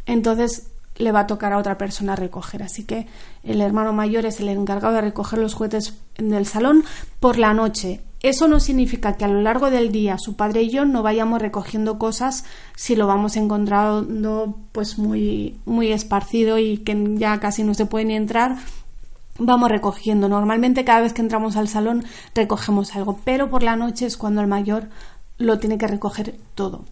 entonces 0.05 0.67
le 0.99 1.11
va 1.11 1.21
a 1.21 1.27
tocar 1.27 1.53
a 1.53 1.57
otra 1.57 1.79
persona 1.79 2.15
recoger. 2.15 2.61
Así 2.61 2.83
que 2.83 3.07
el 3.43 3.61
hermano 3.61 3.91
mayor 3.91 4.27
es 4.27 4.39
el 4.39 4.49
encargado 4.49 4.93
de 4.93 5.01
recoger 5.01 5.39
los 5.39 5.55
juguetes 5.55 5.95
del 6.17 6.45
salón 6.45 6.83
por 7.19 7.39
la 7.39 7.55
noche 7.55 8.01
eso 8.21 8.49
no 8.49 8.59
significa 8.59 9.13
que 9.13 9.23
a 9.23 9.29
lo 9.29 9.41
largo 9.41 9.69
del 9.69 9.93
día 9.93 10.17
su 10.17 10.35
padre 10.35 10.63
y 10.63 10.69
yo 10.69 10.83
no 10.83 11.03
vayamos 11.03 11.41
recogiendo 11.41 11.97
cosas 11.97 12.43
si 12.75 12.97
lo 12.97 13.07
vamos 13.07 13.37
encontrando 13.37 14.57
pues 14.73 14.97
muy, 14.97 15.57
muy 15.65 15.93
esparcido 15.93 16.57
y 16.57 16.79
que 16.79 17.15
ya 17.15 17.39
casi 17.39 17.63
no 17.63 17.73
se 17.73 17.85
puede 17.85 18.05
ni 18.05 18.15
entrar. 18.15 18.57
Vamos 19.37 19.69
recogiendo. 19.69 20.27
Normalmente 20.27 20.83
cada 20.83 20.99
vez 20.99 21.13
que 21.13 21.21
entramos 21.21 21.55
al 21.55 21.69
salón 21.69 22.03
recogemos 22.35 22.93
algo, 22.93 23.21
pero 23.23 23.49
por 23.49 23.63
la 23.63 23.77
noche 23.77 24.05
es 24.05 24.17
cuando 24.17 24.41
el 24.41 24.47
mayor 24.47 24.89
lo 25.37 25.57
tiene 25.59 25.77
que 25.77 25.87
recoger 25.87 26.35
todo. 26.55 26.83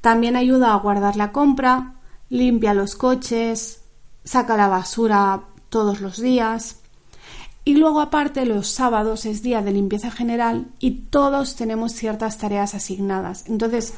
También 0.00 0.34
ayuda 0.34 0.72
a 0.72 0.78
guardar 0.78 1.14
la 1.14 1.30
compra, 1.30 1.92
limpia 2.28 2.74
los 2.74 2.94
coches, 2.96 3.82
saca 4.24 4.56
la 4.56 4.68
basura 4.68 5.42
todos 5.68 6.00
los 6.00 6.20
días. 6.20 6.76
Y 7.64 7.74
luego 7.74 8.00
aparte 8.00 8.46
los 8.46 8.68
sábados 8.68 9.26
es 9.26 9.42
día 9.42 9.60
de 9.60 9.72
limpieza 9.72 10.10
general 10.10 10.66
y 10.78 10.92
todos 11.10 11.56
tenemos 11.56 11.92
ciertas 11.92 12.38
tareas 12.38 12.74
asignadas. 12.74 13.44
Entonces, 13.48 13.94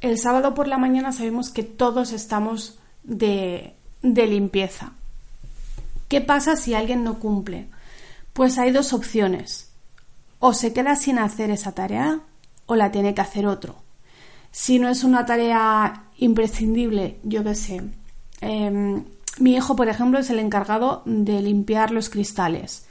el 0.00 0.18
sábado 0.18 0.54
por 0.54 0.66
la 0.66 0.78
mañana 0.78 1.12
sabemos 1.12 1.50
que 1.50 1.62
todos 1.62 2.12
estamos 2.12 2.78
de, 3.04 3.74
de 4.02 4.26
limpieza. 4.26 4.92
¿Qué 6.08 6.20
pasa 6.20 6.56
si 6.56 6.74
alguien 6.74 7.04
no 7.04 7.20
cumple? 7.20 7.68
Pues 8.32 8.58
hay 8.58 8.72
dos 8.72 8.92
opciones. 8.92 9.70
O 10.40 10.52
se 10.52 10.72
queda 10.72 10.96
sin 10.96 11.18
hacer 11.18 11.50
esa 11.50 11.72
tarea 11.72 12.20
o 12.66 12.74
la 12.74 12.90
tiene 12.90 13.14
que 13.14 13.20
hacer 13.20 13.46
otro. 13.46 13.81
Si 14.52 14.78
no 14.78 14.88
es 14.88 15.02
una 15.02 15.26
tarea 15.26 16.04
imprescindible, 16.18 17.18
yo 17.24 17.42
qué 17.42 17.54
sé. 17.54 17.82
Em, 18.40 19.04
mi 19.38 19.54
hijo, 19.54 19.74
por 19.74 19.88
ejemplo, 19.88 20.18
es 20.18 20.30
el 20.30 20.38
encargado 20.38 21.02
de 21.06 21.40
limpiar 21.40 21.90
los 21.90 22.10
cristales. 22.10 22.86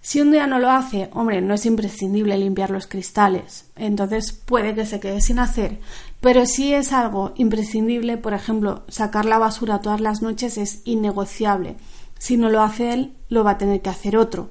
Si 0.00 0.20
un 0.20 0.30
día 0.30 0.46
no 0.46 0.58
lo 0.58 0.70
hace, 0.70 1.10
hombre, 1.12 1.40
no 1.40 1.52
es 1.52 1.66
imprescindible 1.66 2.38
limpiar 2.38 2.70
los 2.70 2.86
cristales, 2.86 3.66
entonces 3.74 4.32
puede 4.32 4.72
que 4.74 4.86
se 4.86 5.00
quede 5.00 5.20
sin 5.20 5.40
hacer. 5.40 5.80
Pero 6.20 6.46
si 6.46 6.72
es 6.72 6.92
algo 6.92 7.32
imprescindible, 7.36 8.16
por 8.16 8.32
ejemplo, 8.32 8.84
sacar 8.88 9.24
la 9.24 9.38
basura 9.38 9.80
todas 9.80 10.00
las 10.00 10.22
noches 10.22 10.58
es 10.58 10.82
innegociable. 10.84 11.76
Si 12.18 12.36
no 12.36 12.50
lo 12.50 12.62
hace 12.62 12.92
él, 12.92 13.14
lo 13.28 13.42
va 13.42 13.52
a 13.52 13.58
tener 13.58 13.82
que 13.82 13.90
hacer 13.90 14.16
otro. 14.16 14.50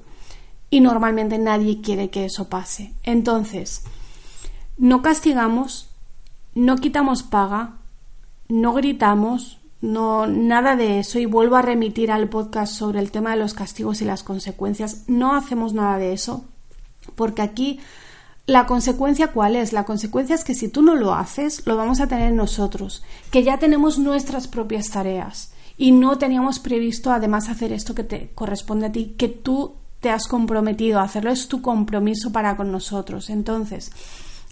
Y 0.68 0.80
normalmente 0.80 1.38
nadie 1.38 1.80
quiere 1.80 2.10
que 2.10 2.26
eso 2.26 2.48
pase. 2.50 2.92
Entonces, 3.02 3.82
no 4.76 5.00
castigamos, 5.00 5.88
no 6.56 6.76
quitamos 6.76 7.22
paga, 7.22 7.74
no 8.48 8.72
gritamos, 8.72 9.58
no 9.82 10.26
nada 10.26 10.74
de 10.74 11.00
eso 11.00 11.18
y 11.18 11.26
vuelvo 11.26 11.56
a 11.56 11.62
remitir 11.62 12.10
al 12.10 12.30
podcast 12.30 12.72
sobre 12.72 12.98
el 12.98 13.10
tema 13.10 13.32
de 13.32 13.36
los 13.36 13.52
castigos 13.52 14.00
y 14.00 14.06
las 14.06 14.22
consecuencias. 14.22 15.04
No 15.06 15.34
hacemos 15.34 15.74
nada 15.74 15.98
de 15.98 16.14
eso 16.14 16.46
porque 17.14 17.42
aquí 17.42 17.78
la 18.46 18.64
consecuencia 18.64 19.32
cuál 19.32 19.54
es? 19.54 19.74
La 19.74 19.84
consecuencia 19.84 20.34
es 20.34 20.44
que 20.44 20.54
si 20.54 20.68
tú 20.68 20.80
no 20.80 20.94
lo 20.94 21.14
haces, 21.14 21.66
lo 21.66 21.76
vamos 21.76 22.00
a 22.00 22.06
tener 22.06 22.32
nosotros, 22.32 23.02
que 23.30 23.42
ya 23.42 23.58
tenemos 23.58 23.98
nuestras 23.98 24.48
propias 24.48 24.88
tareas 24.88 25.52
y 25.76 25.92
no 25.92 26.16
teníamos 26.16 26.58
previsto 26.58 27.12
además 27.12 27.50
hacer 27.50 27.70
esto 27.70 27.94
que 27.94 28.04
te 28.04 28.30
corresponde 28.34 28.86
a 28.86 28.92
ti, 28.92 29.14
que 29.18 29.28
tú 29.28 29.74
te 30.00 30.08
has 30.08 30.26
comprometido 30.26 31.00
a 31.00 31.02
hacerlo, 31.02 31.30
es 31.30 31.48
tu 31.48 31.60
compromiso 31.60 32.32
para 32.32 32.56
con 32.56 32.72
nosotros. 32.72 33.28
Entonces, 33.28 33.92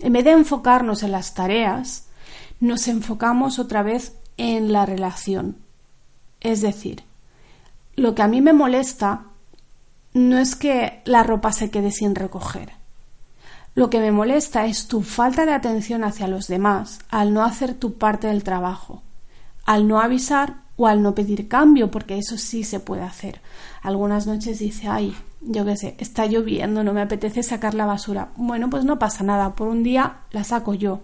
en 0.05 0.13
vez 0.13 0.25
de 0.25 0.33
enfocarnos 0.33 1.03
en 1.03 1.13
las 1.13 1.33
tareas, 1.33 2.05
nos 2.61 2.89
enfocamos 2.89 3.59
otra 3.59 3.83
vez 3.83 4.13
en 4.37 4.71
la 4.71 4.85
relación. 4.85 5.57
Es 6.43 6.61
decir, 6.61 7.05
lo 7.97 8.15
que 8.15 8.21
a 8.21 8.29
mí 8.29 8.43
me 8.43 8.53
molesta 8.53 9.23
no 10.13 10.37
es 10.37 10.57
que 10.57 11.01
la 11.07 11.23
ropa 11.23 11.53
se 11.53 11.71
quede 11.71 11.91
sin 11.91 12.15
recoger. 12.15 12.73
Lo 13.75 13.89
que 13.89 13.99
me 13.99 14.13
molesta 14.13 14.67
es 14.67 14.89
tu 14.89 15.01
falta 15.01 15.47
de 15.47 15.55
atención 15.55 16.05
hacia 16.05 16.29
los 16.29 16.49
demás 16.49 16.99
al 17.09 17.33
no 17.33 17.43
hacer 17.43 17.73
tu 17.73 17.95
parte 17.95 18.27
del 18.27 18.45
trabajo, 18.45 19.03
al 19.65 19.89
no 19.89 20.03
avisar 20.03 20.57
o 20.77 20.87
al 20.87 21.01
no 21.01 21.15
pedir 21.15 21.49
cambio, 21.49 21.91
porque 21.91 22.19
eso 22.19 22.37
sí 22.37 22.63
se 22.63 22.79
puede 22.79 23.05
hacer. 23.05 23.41
Algunas 23.81 24.27
noches 24.27 24.59
dice, 24.59 24.87
ay, 24.87 25.17
yo 25.47 25.65
qué 25.65 25.77
sé, 25.77 25.95
está 25.99 26.27
lloviendo, 26.27 26.83
no 26.83 26.93
me 26.93 27.03
apetece 27.03 27.43
sacar 27.43 27.75
la 27.75 27.87
basura. 27.87 28.31
Bueno, 28.37 28.71
pues 28.71 28.85
no 28.85 28.99
pasa 28.99 29.25
nada, 29.25 29.55
por 29.55 29.69
un 29.69 29.83
día 29.83 30.19
la 30.31 30.45
saco 30.45 30.75
yo 30.75 31.01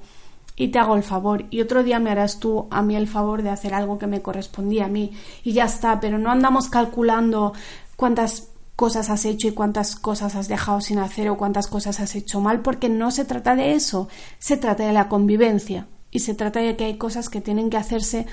y 0.60 0.68
te 0.68 0.78
hago 0.78 0.94
el 0.94 1.02
favor. 1.02 1.46
Y 1.50 1.62
otro 1.62 1.82
día 1.82 1.98
me 2.00 2.10
harás 2.10 2.38
tú 2.38 2.66
a 2.70 2.82
mí 2.82 2.94
el 2.94 3.08
favor 3.08 3.42
de 3.42 3.48
hacer 3.48 3.72
algo 3.72 3.98
que 3.98 4.06
me 4.06 4.20
correspondía 4.20 4.84
a 4.84 4.88
mí. 4.88 5.12
Y 5.42 5.52
ya 5.52 5.64
está, 5.64 6.00
pero 6.00 6.18
no 6.18 6.30
andamos 6.30 6.68
calculando 6.68 7.54
cuántas 7.96 8.48
cosas 8.76 9.08
has 9.08 9.24
hecho 9.24 9.48
y 9.48 9.52
cuántas 9.52 9.96
cosas 9.96 10.34
has 10.36 10.48
dejado 10.48 10.80
sin 10.82 10.98
hacer 10.98 11.30
o 11.30 11.38
cuántas 11.38 11.66
cosas 11.66 12.00
has 12.00 12.14
hecho 12.14 12.40
mal 12.40 12.60
porque 12.60 12.88
no 12.88 13.10
se 13.10 13.24
trata 13.24 13.54
de 13.54 13.72
eso, 13.72 14.08
se 14.38 14.56
trata 14.58 14.86
de 14.86 14.92
la 14.92 15.08
convivencia. 15.08 15.86
Y 16.10 16.18
se 16.18 16.34
trata 16.34 16.60
de 16.60 16.76
que 16.76 16.84
hay 16.84 16.98
cosas 16.98 17.28
que 17.28 17.40
tienen 17.40 17.70
que 17.70 17.76
hacerse 17.76 18.26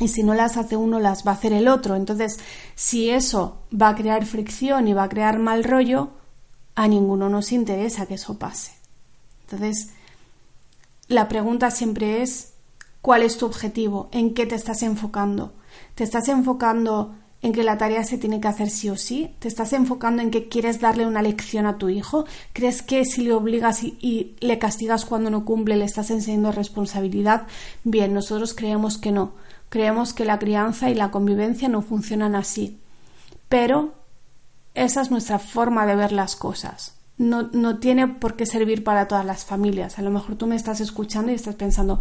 y 0.00 0.08
si 0.08 0.22
no 0.22 0.34
las 0.34 0.56
hace 0.56 0.76
uno 0.76 1.00
las 1.00 1.26
va 1.26 1.32
a 1.32 1.34
hacer 1.34 1.52
el 1.52 1.68
otro. 1.68 1.96
Entonces, 1.96 2.38
si 2.74 3.10
eso 3.10 3.58
va 3.72 3.88
a 3.88 3.94
crear 3.94 4.26
fricción 4.26 4.88
y 4.88 4.94
va 4.94 5.04
a 5.04 5.08
crear 5.08 5.38
mal 5.38 5.64
rollo, 5.64 6.10
a 6.74 6.88
ninguno 6.88 7.28
nos 7.28 7.52
interesa 7.52 8.06
que 8.06 8.14
eso 8.14 8.38
pase. 8.38 8.72
Entonces, 9.44 9.90
la 11.08 11.28
pregunta 11.28 11.70
siempre 11.70 12.22
es 12.22 12.52
¿cuál 13.00 13.22
es 13.22 13.38
tu 13.38 13.46
objetivo? 13.46 14.08
¿En 14.12 14.34
qué 14.34 14.46
te 14.46 14.54
estás 14.54 14.82
enfocando? 14.82 15.52
¿Te 15.94 16.04
estás 16.04 16.28
enfocando 16.28 17.14
en 17.42 17.52
que 17.52 17.62
la 17.62 17.78
tarea 17.78 18.02
se 18.02 18.18
tiene 18.18 18.40
que 18.40 18.48
hacer 18.48 18.68
sí 18.68 18.90
o 18.90 18.96
sí? 18.96 19.30
¿Te 19.38 19.48
estás 19.48 19.72
enfocando 19.72 20.20
en 20.20 20.30
que 20.30 20.48
quieres 20.48 20.80
darle 20.80 21.06
una 21.06 21.22
lección 21.22 21.66
a 21.66 21.78
tu 21.78 21.88
hijo? 21.88 22.26
¿Crees 22.52 22.82
que 22.82 23.04
si 23.04 23.22
le 23.22 23.32
obligas 23.32 23.84
y, 23.84 24.34
le 24.40 24.58
castigas 24.58 25.04
cuando 25.04 25.30
no 25.30 25.44
cumple 25.44 25.76
le 25.76 25.84
estás 25.84 26.10
enseñando 26.10 26.50
responsabilidad? 26.50 27.46
Bien, 27.84 28.12
nosotros 28.12 28.52
creemos 28.52 28.98
que 28.98 29.12
no. 29.12 29.32
Creemos 29.68 30.12
que 30.12 30.24
la 30.24 30.38
crianza 30.38 30.90
y 30.90 30.94
la 30.94 31.10
convivencia 31.10 31.68
no 31.68 31.82
funcionan 31.82 32.34
así. 32.34 32.80
Pero 33.48 33.94
esa 34.74 35.00
es 35.00 35.10
nuestra 35.10 35.38
forma 35.38 35.86
de 35.86 35.96
ver 35.96 36.12
las 36.12 36.36
cosas 36.36 36.96
no, 37.18 37.48
no 37.52 37.78
tiene 37.78 38.08
por 38.08 38.36
qué 38.36 38.46
servir 38.46 38.84
para 38.84 39.08
todas 39.08 39.24
las 39.24 39.44
familias. 39.44 39.98
A 39.98 40.02
lo 40.02 40.10
mejor 40.10 40.36
tú 40.36 40.46
me 40.46 40.56
estás 40.56 40.80
escuchando 40.80 41.32
y 41.32 41.34
estás 41.34 41.54
pensando, 41.54 42.00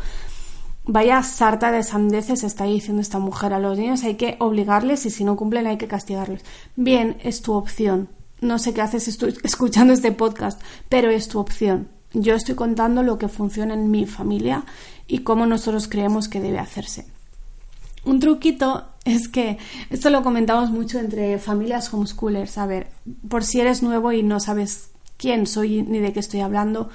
vaya 0.85 1.21
sarta 1.23 1.71
de 1.71 1.83
sandeces 1.83 2.43
está 2.43 2.65
diciendo 2.65 3.01
esta 3.01 3.19
mujer. 3.19 3.53
A 3.53 3.59
los 3.59 3.77
niños 3.77 4.03
hay 4.03 4.15
que 4.15 4.35
obligarles 4.39 5.05
y 5.05 5.09
si 5.09 5.23
no 5.23 5.35
cumplen 5.35 5.67
hay 5.67 5.77
que 5.77 5.87
castigarles. 5.87 6.43
Bien, 6.75 7.17
es 7.23 7.41
tu 7.41 7.53
opción. 7.53 8.09
No 8.41 8.59
sé 8.59 8.73
qué 8.73 8.81
haces 8.81 9.07
escuchando 9.43 9.93
este 9.93 10.11
podcast, 10.11 10.61
pero 10.89 11.09
es 11.09 11.29
tu 11.29 11.39
opción. 11.39 11.87
Yo 12.13 12.35
estoy 12.35 12.55
contando 12.55 13.01
lo 13.03 13.17
que 13.17 13.27
funciona 13.27 13.73
en 13.73 13.91
mi 13.91 14.05
familia 14.05 14.65
y 15.07 15.19
cómo 15.19 15.45
nosotros 15.45 15.87
creemos 15.87 16.27
que 16.27 16.41
debe 16.41 16.59
hacerse. 16.59 17.14
Un 18.05 18.19
truquito 18.19 18.85
es 19.03 19.27
que 19.27 19.57
esto 19.89 20.09
lo 20.09 20.23
comentamos 20.23 20.71
mucho 20.71 20.99
entre 20.99 21.37
familias 21.39 21.93
homeschoolers. 21.93 22.57
A 22.57 22.65
ver, 22.65 22.87
por 23.27 23.43
si 23.43 23.59
eres 23.59 23.83
nuevo 23.83 24.11
y 24.11 24.23
no 24.23 24.39
sabes 24.39 24.91
quién 25.17 25.47
soy 25.47 25.83
ni 25.83 25.99
de 25.99 26.13
qué 26.13 26.19
estoy 26.19 26.41
hablando. 26.41 26.89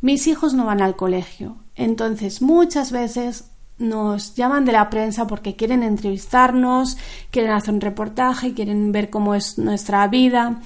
Mis 0.00 0.26
hijos 0.26 0.54
no 0.54 0.64
van 0.66 0.80
al 0.80 0.96
colegio, 0.96 1.56
entonces 1.76 2.40
muchas 2.40 2.90
veces 2.90 3.50
nos 3.78 4.34
llaman 4.34 4.64
de 4.64 4.72
la 4.72 4.90
prensa 4.90 5.26
porque 5.26 5.56
quieren 5.56 5.82
entrevistarnos, 5.82 6.96
quieren 7.30 7.52
hacer 7.52 7.74
un 7.74 7.80
reportaje, 7.80 8.54
quieren 8.54 8.92
ver 8.92 9.10
cómo 9.10 9.34
es 9.34 9.58
nuestra 9.58 10.06
vida. 10.08 10.60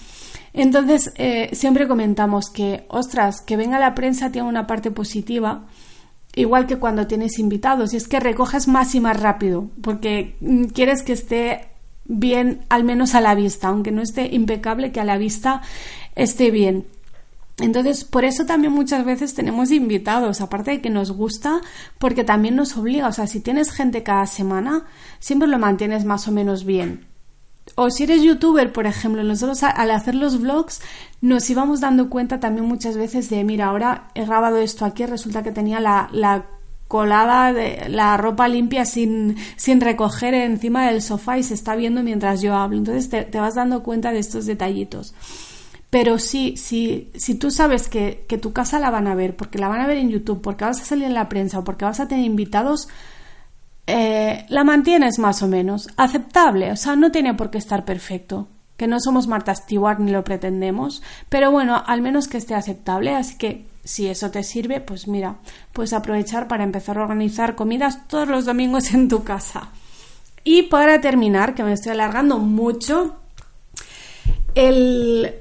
Entonces, 0.52 1.12
eh, 1.16 1.50
siempre 1.52 1.88
comentamos 1.88 2.50
que, 2.50 2.86
ostras, 2.88 3.40
que 3.40 3.56
venga 3.56 3.78
la 3.78 3.94
prensa 3.94 4.30
tiene 4.30 4.48
una 4.48 4.66
parte 4.66 4.90
positiva, 4.90 5.66
igual 6.34 6.66
que 6.66 6.78
cuando 6.78 7.06
tienes 7.06 7.38
invitados, 7.38 7.92
y 7.92 7.96
es 7.96 8.08
que 8.08 8.20
recoges 8.20 8.68
más 8.68 8.94
y 8.94 9.00
más 9.00 9.20
rápido, 9.20 9.68
porque 9.82 10.36
mm, 10.40 10.64
quieres 10.66 11.02
que 11.02 11.12
esté 11.12 11.68
bien, 12.04 12.64
al 12.68 12.84
menos 12.84 13.14
a 13.14 13.20
la 13.20 13.34
vista, 13.34 13.68
aunque 13.68 13.92
no 13.92 14.02
esté 14.02 14.34
impecable, 14.34 14.92
que 14.92 15.00
a 15.00 15.04
la 15.04 15.18
vista 15.18 15.62
esté 16.14 16.50
bien. 16.50 16.86
Entonces, 17.58 18.04
por 18.04 18.24
eso 18.24 18.46
también 18.46 18.72
muchas 18.72 19.04
veces 19.04 19.34
tenemos 19.34 19.70
invitados, 19.70 20.40
aparte 20.40 20.72
de 20.72 20.80
que 20.80 20.90
nos 20.90 21.12
gusta, 21.12 21.60
porque 21.98 22.24
también 22.24 22.56
nos 22.56 22.76
obliga. 22.76 23.06
O 23.06 23.12
sea, 23.12 23.28
si 23.28 23.40
tienes 23.40 23.70
gente 23.70 24.02
cada 24.02 24.26
semana, 24.26 24.86
siempre 25.20 25.46
lo 25.46 25.58
mantienes 25.58 26.04
más 26.04 26.26
o 26.26 26.32
menos 26.32 26.64
bien. 26.64 27.06
O 27.76 27.90
si 27.90 28.04
eres 28.04 28.22
youtuber, 28.22 28.72
por 28.72 28.86
ejemplo, 28.86 29.22
nosotros 29.22 29.62
al 29.62 29.90
hacer 29.90 30.14
los 30.14 30.40
vlogs 30.40 30.80
nos 31.20 31.48
íbamos 31.50 31.80
dando 31.80 32.10
cuenta 32.10 32.38
también 32.38 32.66
muchas 32.66 32.96
veces 32.96 33.30
de, 33.30 33.42
mira, 33.42 33.66
ahora 33.66 34.08
he 34.14 34.24
grabado 34.24 34.58
esto 34.58 34.84
aquí, 34.84 35.06
resulta 35.06 35.42
que 35.42 35.50
tenía 35.50 35.80
la, 35.80 36.08
la 36.12 36.46
colada 36.88 37.52
de 37.52 37.88
la 37.88 38.16
ropa 38.16 38.46
limpia 38.46 38.84
sin, 38.84 39.36
sin 39.56 39.80
recoger 39.80 40.34
encima 40.34 40.86
del 40.86 41.02
sofá 41.02 41.38
y 41.38 41.42
se 41.42 41.54
está 41.54 41.74
viendo 41.74 42.02
mientras 42.02 42.42
yo 42.42 42.54
hablo. 42.54 42.78
Entonces 42.78 43.08
te 43.08 43.40
vas 43.40 43.54
dando 43.54 43.82
cuenta 43.82 44.12
de 44.12 44.18
estos 44.18 44.46
detallitos. 44.46 45.14
Pero 45.94 46.18
sí, 46.18 46.56
si 46.56 47.34
tú 47.38 47.52
sabes 47.52 47.88
que, 47.88 48.26
tu 48.42 48.52
casa 48.52 48.80
la 48.80 48.90
van 48.90 49.06
a 49.06 49.14
ver, 49.14 49.36
porque 49.36 49.60
la 49.60 49.68
van 49.68 49.80
a 49.80 49.86
ver 49.86 49.98
en 49.98 50.10
YouTube, 50.10 50.42
porque 50.42 50.64
vas 50.64 50.80
a 50.80 50.84
salir 50.84 51.04
en 51.04 51.14
la 51.14 51.28
prensa 51.28 51.60
o 51.60 51.64
porque 51.64 51.84
vas 51.84 52.00
a 52.00 52.08
tener 52.08 52.24
invitados, 52.24 52.88
eh, 53.86 54.46
la 54.48 54.64
mantienes 54.64 55.18
más 55.18 55.42
o 55.42 55.48
menos 55.48 55.88
aceptable. 55.96 56.72
O 56.72 56.76
sea, 56.76 56.96
no 56.96 57.10
tiene 57.10 57.34
por 57.34 57.50
qué 57.50 57.58
estar 57.58 57.84
perfecto. 57.84 58.48
Que 58.76 58.86
no 58.86 58.98
somos 58.98 59.28
Marta 59.28 59.54
Stewart 59.54 60.00
ni 60.00 60.10
lo 60.10 60.24
pretendemos, 60.24 61.02
pero 61.28 61.52
bueno, 61.52 61.80
al 61.86 62.00
menos 62.00 62.26
que 62.26 62.38
esté 62.38 62.54
aceptable. 62.54 63.14
Así 63.14 63.38
que 63.38 63.66
si 63.84 64.08
eso 64.08 64.30
te 64.30 64.42
sirve, 64.42 64.80
pues 64.80 65.06
mira, 65.06 65.36
puedes 65.72 65.92
aprovechar 65.92 66.48
para 66.48 66.64
empezar 66.64 66.98
a 66.98 67.02
organizar 67.02 67.54
comidas 67.54 68.08
todos 68.08 68.26
los 68.26 68.46
domingos 68.46 68.92
en 68.92 69.08
tu 69.08 69.22
casa. 69.22 69.68
Y 70.42 70.62
para 70.64 71.00
terminar, 71.00 71.54
que 71.54 71.62
me 71.62 71.72
estoy 71.72 71.92
alargando 71.92 72.38
mucho, 72.38 73.16
el, 74.54 75.34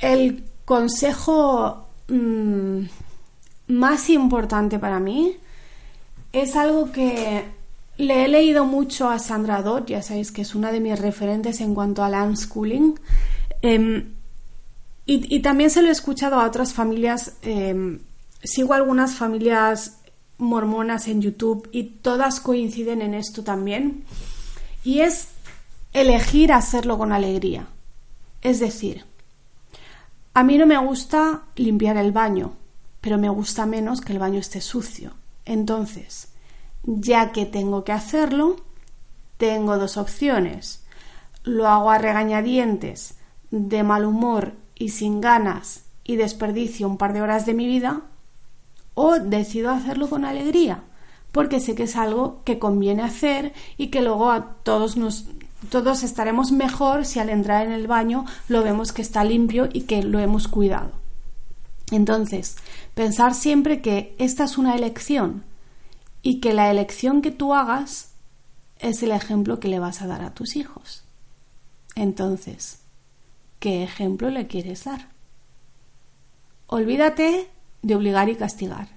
el 0.00 0.44
consejo 0.64 1.86
mm, 2.08 2.80
más 3.68 4.10
importante 4.10 4.78
para 4.78 5.00
mí 5.00 5.36
es 6.32 6.56
algo 6.56 6.92
que 6.92 7.44
le 8.00 8.24
he 8.24 8.28
leído 8.28 8.64
mucho 8.64 9.08
a 9.08 9.18
Sandra 9.18 9.62
Dodd, 9.62 9.86
ya 9.86 10.02
sabéis 10.02 10.32
que 10.32 10.42
es 10.42 10.54
una 10.54 10.72
de 10.72 10.80
mis 10.80 10.98
referentes 10.98 11.60
en 11.60 11.74
cuanto 11.74 12.02
al 12.02 12.14
unschooling. 12.14 12.98
Em, 13.62 14.14
y, 15.06 15.40
también 15.40 15.70
se 15.70 15.82
lo 15.82 15.88
he 15.88 15.92
escuchado 15.92 16.40
a 16.40 16.46
otras 16.46 16.72
familias. 16.72 17.34
Em, 17.42 17.98
sigo 18.44 18.74
algunas 18.74 19.14
familias 19.14 19.98
mormonas 20.38 21.08
en 21.08 21.20
YouTube 21.20 21.68
y 21.72 21.84
todas 21.84 22.40
coinciden 22.40 23.02
en 23.02 23.14
esto 23.14 23.42
también. 23.42 24.04
Y 24.84 25.00
es 25.00 25.28
elegir 25.92 26.52
hacerlo 26.52 26.96
con 26.96 27.12
alegría. 27.12 27.66
Es 28.40 28.60
decir, 28.60 29.04
a 30.32 30.42
mí 30.42 30.56
no 30.58 30.66
me 30.66 30.78
gusta 30.78 31.42
limpiar 31.56 31.96
el 31.96 32.12
baño, 32.12 32.52
pero 33.00 33.18
me 33.18 33.28
gusta 33.28 33.66
menos 33.66 34.00
que 34.00 34.12
el 34.12 34.18
baño 34.18 34.38
esté 34.38 34.60
sucio. 34.60 35.12
Entonces, 35.44 36.28
ya 36.84 37.32
que 37.32 37.46
tengo 37.46 37.84
que 37.84 37.92
hacerlo, 37.92 38.56
tengo 39.36 39.78
dos 39.78 39.96
opciones. 39.96 40.84
Lo 41.44 41.68
hago 41.68 41.90
a 41.90 41.98
regañadientes, 41.98 43.16
de 43.50 43.82
mal 43.82 44.04
humor 44.04 44.54
y 44.74 44.90
sin 44.90 45.20
ganas 45.20 45.84
y 46.04 46.16
desperdicio 46.16 46.88
un 46.88 46.96
par 46.96 47.12
de 47.12 47.22
horas 47.22 47.46
de 47.46 47.54
mi 47.54 47.66
vida, 47.66 48.02
o 48.94 49.18
decido 49.18 49.70
hacerlo 49.70 50.08
con 50.08 50.24
alegría, 50.24 50.82
porque 51.32 51.60
sé 51.60 51.74
que 51.74 51.84
es 51.84 51.96
algo 51.96 52.42
que 52.44 52.58
conviene 52.58 53.02
hacer 53.02 53.52
y 53.76 53.88
que 53.88 54.02
luego 54.02 54.30
a 54.30 54.54
todos 54.62 54.96
nos 54.96 55.26
todos 55.68 56.02
estaremos 56.02 56.52
mejor 56.52 57.04
si 57.04 57.18
al 57.18 57.28
entrar 57.28 57.66
en 57.66 57.72
el 57.72 57.86
baño 57.86 58.24
lo 58.48 58.62
vemos 58.62 58.92
que 58.92 59.02
está 59.02 59.24
limpio 59.24 59.68
y 59.70 59.82
que 59.82 60.02
lo 60.02 60.18
hemos 60.18 60.48
cuidado. 60.48 60.92
Entonces, 61.90 62.56
pensar 62.94 63.34
siempre 63.34 63.82
que 63.82 64.14
esta 64.18 64.44
es 64.44 64.56
una 64.56 64.74
elección 64.74 65.44
y 66.22 66.40
que 66.40 66.52
la 66.52 66.70
elección 66.70 67.22
que 67.22 67.30
tú 67.30 67.54
hagas 67.54 68.12
es 68.78 69.02
el 69.02 69.10
ejemplo 69.10 69.60
que 69.60 69.68
le 69.68 69.78
vas 69.78 70.02
a 70.02 70.06
dar 70.06 70.22
a 70.22 70.34
tus 70.34 70.56
hijos. 70.56 71.04
Entonces, 71.94 72.80
¿qué 73.58 73.82
ejemplo 73.82 74.30
le 74.30 74.46
quieres 74.46 74.84
dar? 74.84 75.08
Olvídate 76.66 77.50
de 77.82 77.94
obligar 77.94 78.28
y 78.28 78.36
castigar. 78.36 78.88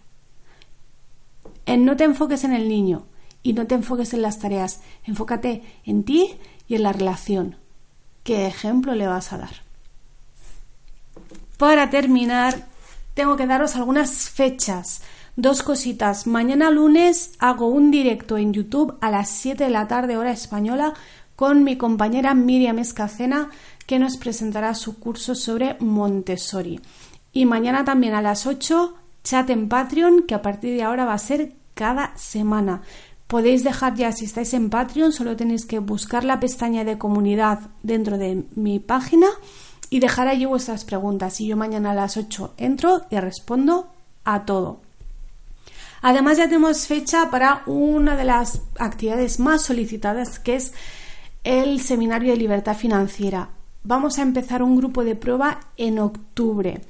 En 1.65 1.85
no 1.85 1.95
te 1.95 2.03
enfoques 2.03 2.43
en 2.43 2.53
el 2.53 2.67
niño 2.67 3.05
y 3.41 3.53
no 3.53 3.67
te 3.67 3.75
enfoques 3.75 4.13
en 4.13 4.21
las 4.21 4.39
tareas, 4.39 4.81
enfócate 5.05 5.63
en 5.85 6.03
ti 6.03 6.37
y 6.67 6.75
en 6.75 6.83
la 6.83 6.93
relación. 6.93 7.57
¿Qué 8.23 8.47
ejemplo 8.47 8.95
le 8.95 9.07
vas 9.07 9.33
a 9.33 9.37
dar? 9.37 9.63
Para 11.57 11.89
terminar, 11.89 12.67
tengo 13.13 13.35
que 13.35 13.47
daros 13.47 13.75
algunas 13.75 14.29
fechas. 14.29 15.01
Dos 15.35 15.63
cositas. 15.63 16.27
Mañana 16.27 16.69
lunes 16.69 17.31
hago 17.39 17.65
un 17.65 17.89
directo 17.89 18.37
en 18.37 18.53
YouTube 18.53 18.95
a 19.01 19.09
las 19.09 19.29
7 19.29 19.63
de 19.63 19.69
la 19.71 19.87
tarde 19.87 20.15
hora 20.15 20.31
española 20.31 20.93
con 21.35 21.63
mi 21.63 21.75
compañera 21.75 22.35
Miriam 22.35 22.77
Escacena 22.77 23.49
que 23.87 23.97
nos 23.97 24.17
presentará 24.17 24.75
su 24.75 24.99
curso 24.99 25.33
sobre 25.33 25.75
Montessori. 25.79 26.81
Y 27.31 27.45
mañana 27.47 27.83
también 27.83 28.13
a 28.13 28.21
las 28.21 28.45
8 28.45 28.93
chat 29.23 29.49
en 29.49 29.69
Patreon 29.69 30.27
que 30.27 30.35
a 30.35 30.43
partir 30.43 30.75
de 30.75 30.83
ahora 30.83 31.05
va 31.05 31.15
a 31.15 31.17
ser 31.17 31.53
cada 31.73 32.15
semana. 32.15 32.83
Podéis 33.25 33.63
dejar 33.63 33.95
ya, 33.95 34.11
si 34.11 34.25
estáis 34.25 34.53
en 34.53 34.69
Patreon, 34.69 35.11
solo 35.11 35.35
tenéis 35.35 35.65
que 35.65 35.79
buscar 35.79 36.25
la 36.25 36.39
pestaña 36.39 36.83
de 36.83 36.99
comunidad 36.99 37.71
dentro 37.81 38.19
de 38.19 38.43
mi 38.53 38.77
página 38.77 39.29
y 39.89 39.99
dejar 39.99 40.27
allí 40.27 40.45
vuestras 40.45 40.85
preguntas. 40.85 41.41
Y 41.41 41.47
yo 41.47 41.57
mañana 41.57 41.89
a 41.89 41.95
las 41.95 42.17
8 42.17 42.53
entro 42.57 43.01
y 43.09 43.17
respondo 43.17 43.87
a 44.25 44.45
todo. 44.45 44.82
Además 46.03 46.37
ya 46.37 46.47
tenemos 46.47 46.85
fecha 46.85 47.31
para 47.31 47.63
una 47.65 48.17
de 48.17 48.25
las 48.25 48.61
actividades 48.77 49.39
más 49.39 49.61
solicitadas 49.61 50.37
que 50.37 50.55
es 50.55 50.73
el 51.45 51.79
Seminario 51.79 52.31
de 52.31 52.37
Libertad 52.37 52.75
Financiera. 52.75 53.51
Vamos 53.83 54.19
a 54.19 54.21
empezar 54.21 54.63
un 54.63 54.75
grupo 54.75 55.05
de 55.05 55.15
prueba 55.15 55.61
en 55.77 55.99
octubre. 55.99 56.81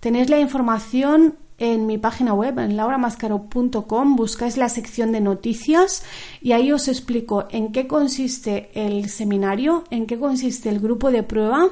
Tenéis 0.00 0.28
la 0.28 0.38
información 0.38 1.36
en 1.56 1.86
mi 1.86 1.96
página 1.96 2.34
web, 2.34 2.58
en 2.58 2.76
lauramascaro.com, 2.76 4.16
buscáis 4.16 4.58
la 4.58 4.68
sección 4.68 5.12
de 5.12 5.22
noticias 5.22 6.02
y 6.42 6.52
ahí 6.52 6.70
os 6.70 6.88
explico 6.88 7.48
en 7.50 7.72
qué 7.72 7.86
consiste 7.86 8.70
el 8.74 9.08
seminario, 9.08 9.84
en 9.90 10.06
qué 10.06 10.18
consiste 10.18 10.68
el 10.68 10.78
grupo 10.78 11.10
de 11.10 11.22
prueba 11.22 11.70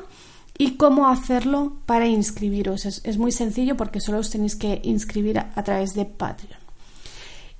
y 0.56 0.72
cómo 0.72 1.08
hacerlo 1.08 1.76
para 1.84 2.06
inscribiros. 2.06 2.86
Es, 2.86 3.18
muy 3.18 3.32
sencillo 3.32 3.76
porque 3.76 4.00
solo 4.00 4.18
os 4.18 4.30
tenéis 4.30 4.56
que 4.56 4.80
inscribir 4.82 5.38
a 5.38 5.62
través 5.62 5.92
de 5.92 6.06
Patreon. 6.06 6.65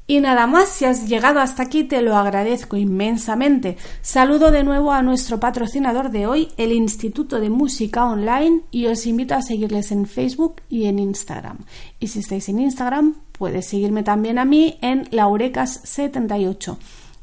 Y 0.09 0.21
nada 0.21 0.47
más, 0.47 0.69
si 0.69 0.85
has 0.85 1.09
llegado 1.09 1.40
hasta 1.40 1.64
aquí 1.64 1.83
te 1.83 2.01
lo 2.01 2.16
agradezco 2.16 2.77
inmensamente. 2.77 3.77
Saludo 4.03 4.53
de 4.53 4.62
nuevo 4.62 4.92
a 4.92 5.03
nuestro 5.03 5.40
patrocinador 5.40 6.11
de 6.11 6.29
hoy, 6.29 6.49
el 6.57 6.71
Instituto 6.71 7.40
de 7.40 7.51
Música 7.51 8.05
Online, 8.05 8.62
y 8.71 8.87
os 8.87 9.05
invito 9.07 9.35
a 9.35 9.42
seguirles 9.42 9.90
en 9.90 10.07
Facebook 10.07 10.62
y 10.69 10.85
en 10.85 11.01
Instagram. 11.01 11.59
Y 11.99 12.07
si 12.07 12.21
estáis 12.21 12.49
en 12.49 12.61
Instagram, 12.61 13.16
puedes 13.33 13.66
seguirme 13.66 14.05
también 14.05 14.38
a 14.38 14.45
mí 14.45 14.79
en 14.81 15.11
laurecas78. 15.11 16.77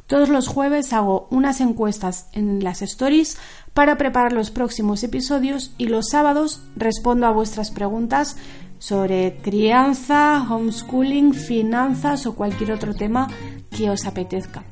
Todos 0.05 0.27
los 0.27 0.49
jueves 0.49 0.91
hago 0.91 1.27
unas 1.31 1.61
encuestas 1.61 2.27
en 2.33 2.63
las 2.63 2.81
stories 2.81 3.37
para 3.73 3.97
preparar 3.97 4.33
los 4.33 4.51
próximos 4.51 5.03
episodios 5.03 5.71
y 5.77 5.87
los 5.87 6.09
sábados 6.09 6.61
respondo 6.75 7.25
a 7.25 7.31
vuestras 7.31 7.71
preguntas 7.71 8.35
sobre 8.83 9.37
crianza, 9.41 10.45
homeschooling, 10.49 11.33
finanzas 11.33 12.25
o 12.25 12.35
cualquier 12.35 12.73
otro 12.73 12.93
tema 12.93 13.29
que 13.71 13.89
os 13.89 14.05
apetezca. 14.05 14.65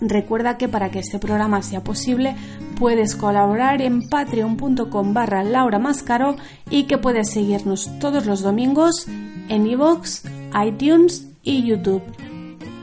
Recuerda 0.00 0.56
que 0.56 0.68
para 0.68 0.90
que 0.90 1.00
este 1.00 1.18
programa 1.18 1.60
sea 1.60 1.84
posible 1.84 2.34
puedes 2.78 3.14
colaborar 3.14 3.82
en 3.82 4.08
patreon.com 4.08 5.12
barra 5.12 5.44
Laura 5.44 5.78
y 6.70 6.84
que 6.84 6.96
puedes 6.96 7.30
seguirnos 7.30 7.90
todos 7.98 8.24
los 8.24 8.40
domingos 8.40 9.06
en 9.50 9.66
iVoox, 9.66 10.22
iTunes 10.66 11.28
y 11.42 11.62
YouTube. 11.62 12.04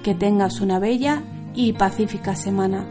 Que 0.03 0.13
tengas 0.13 0.61
una 0.61 0.77
bella 0.77 1.23
y 1.55 1.73
pacífica 1.73 2.35
semana. 2.35 2.85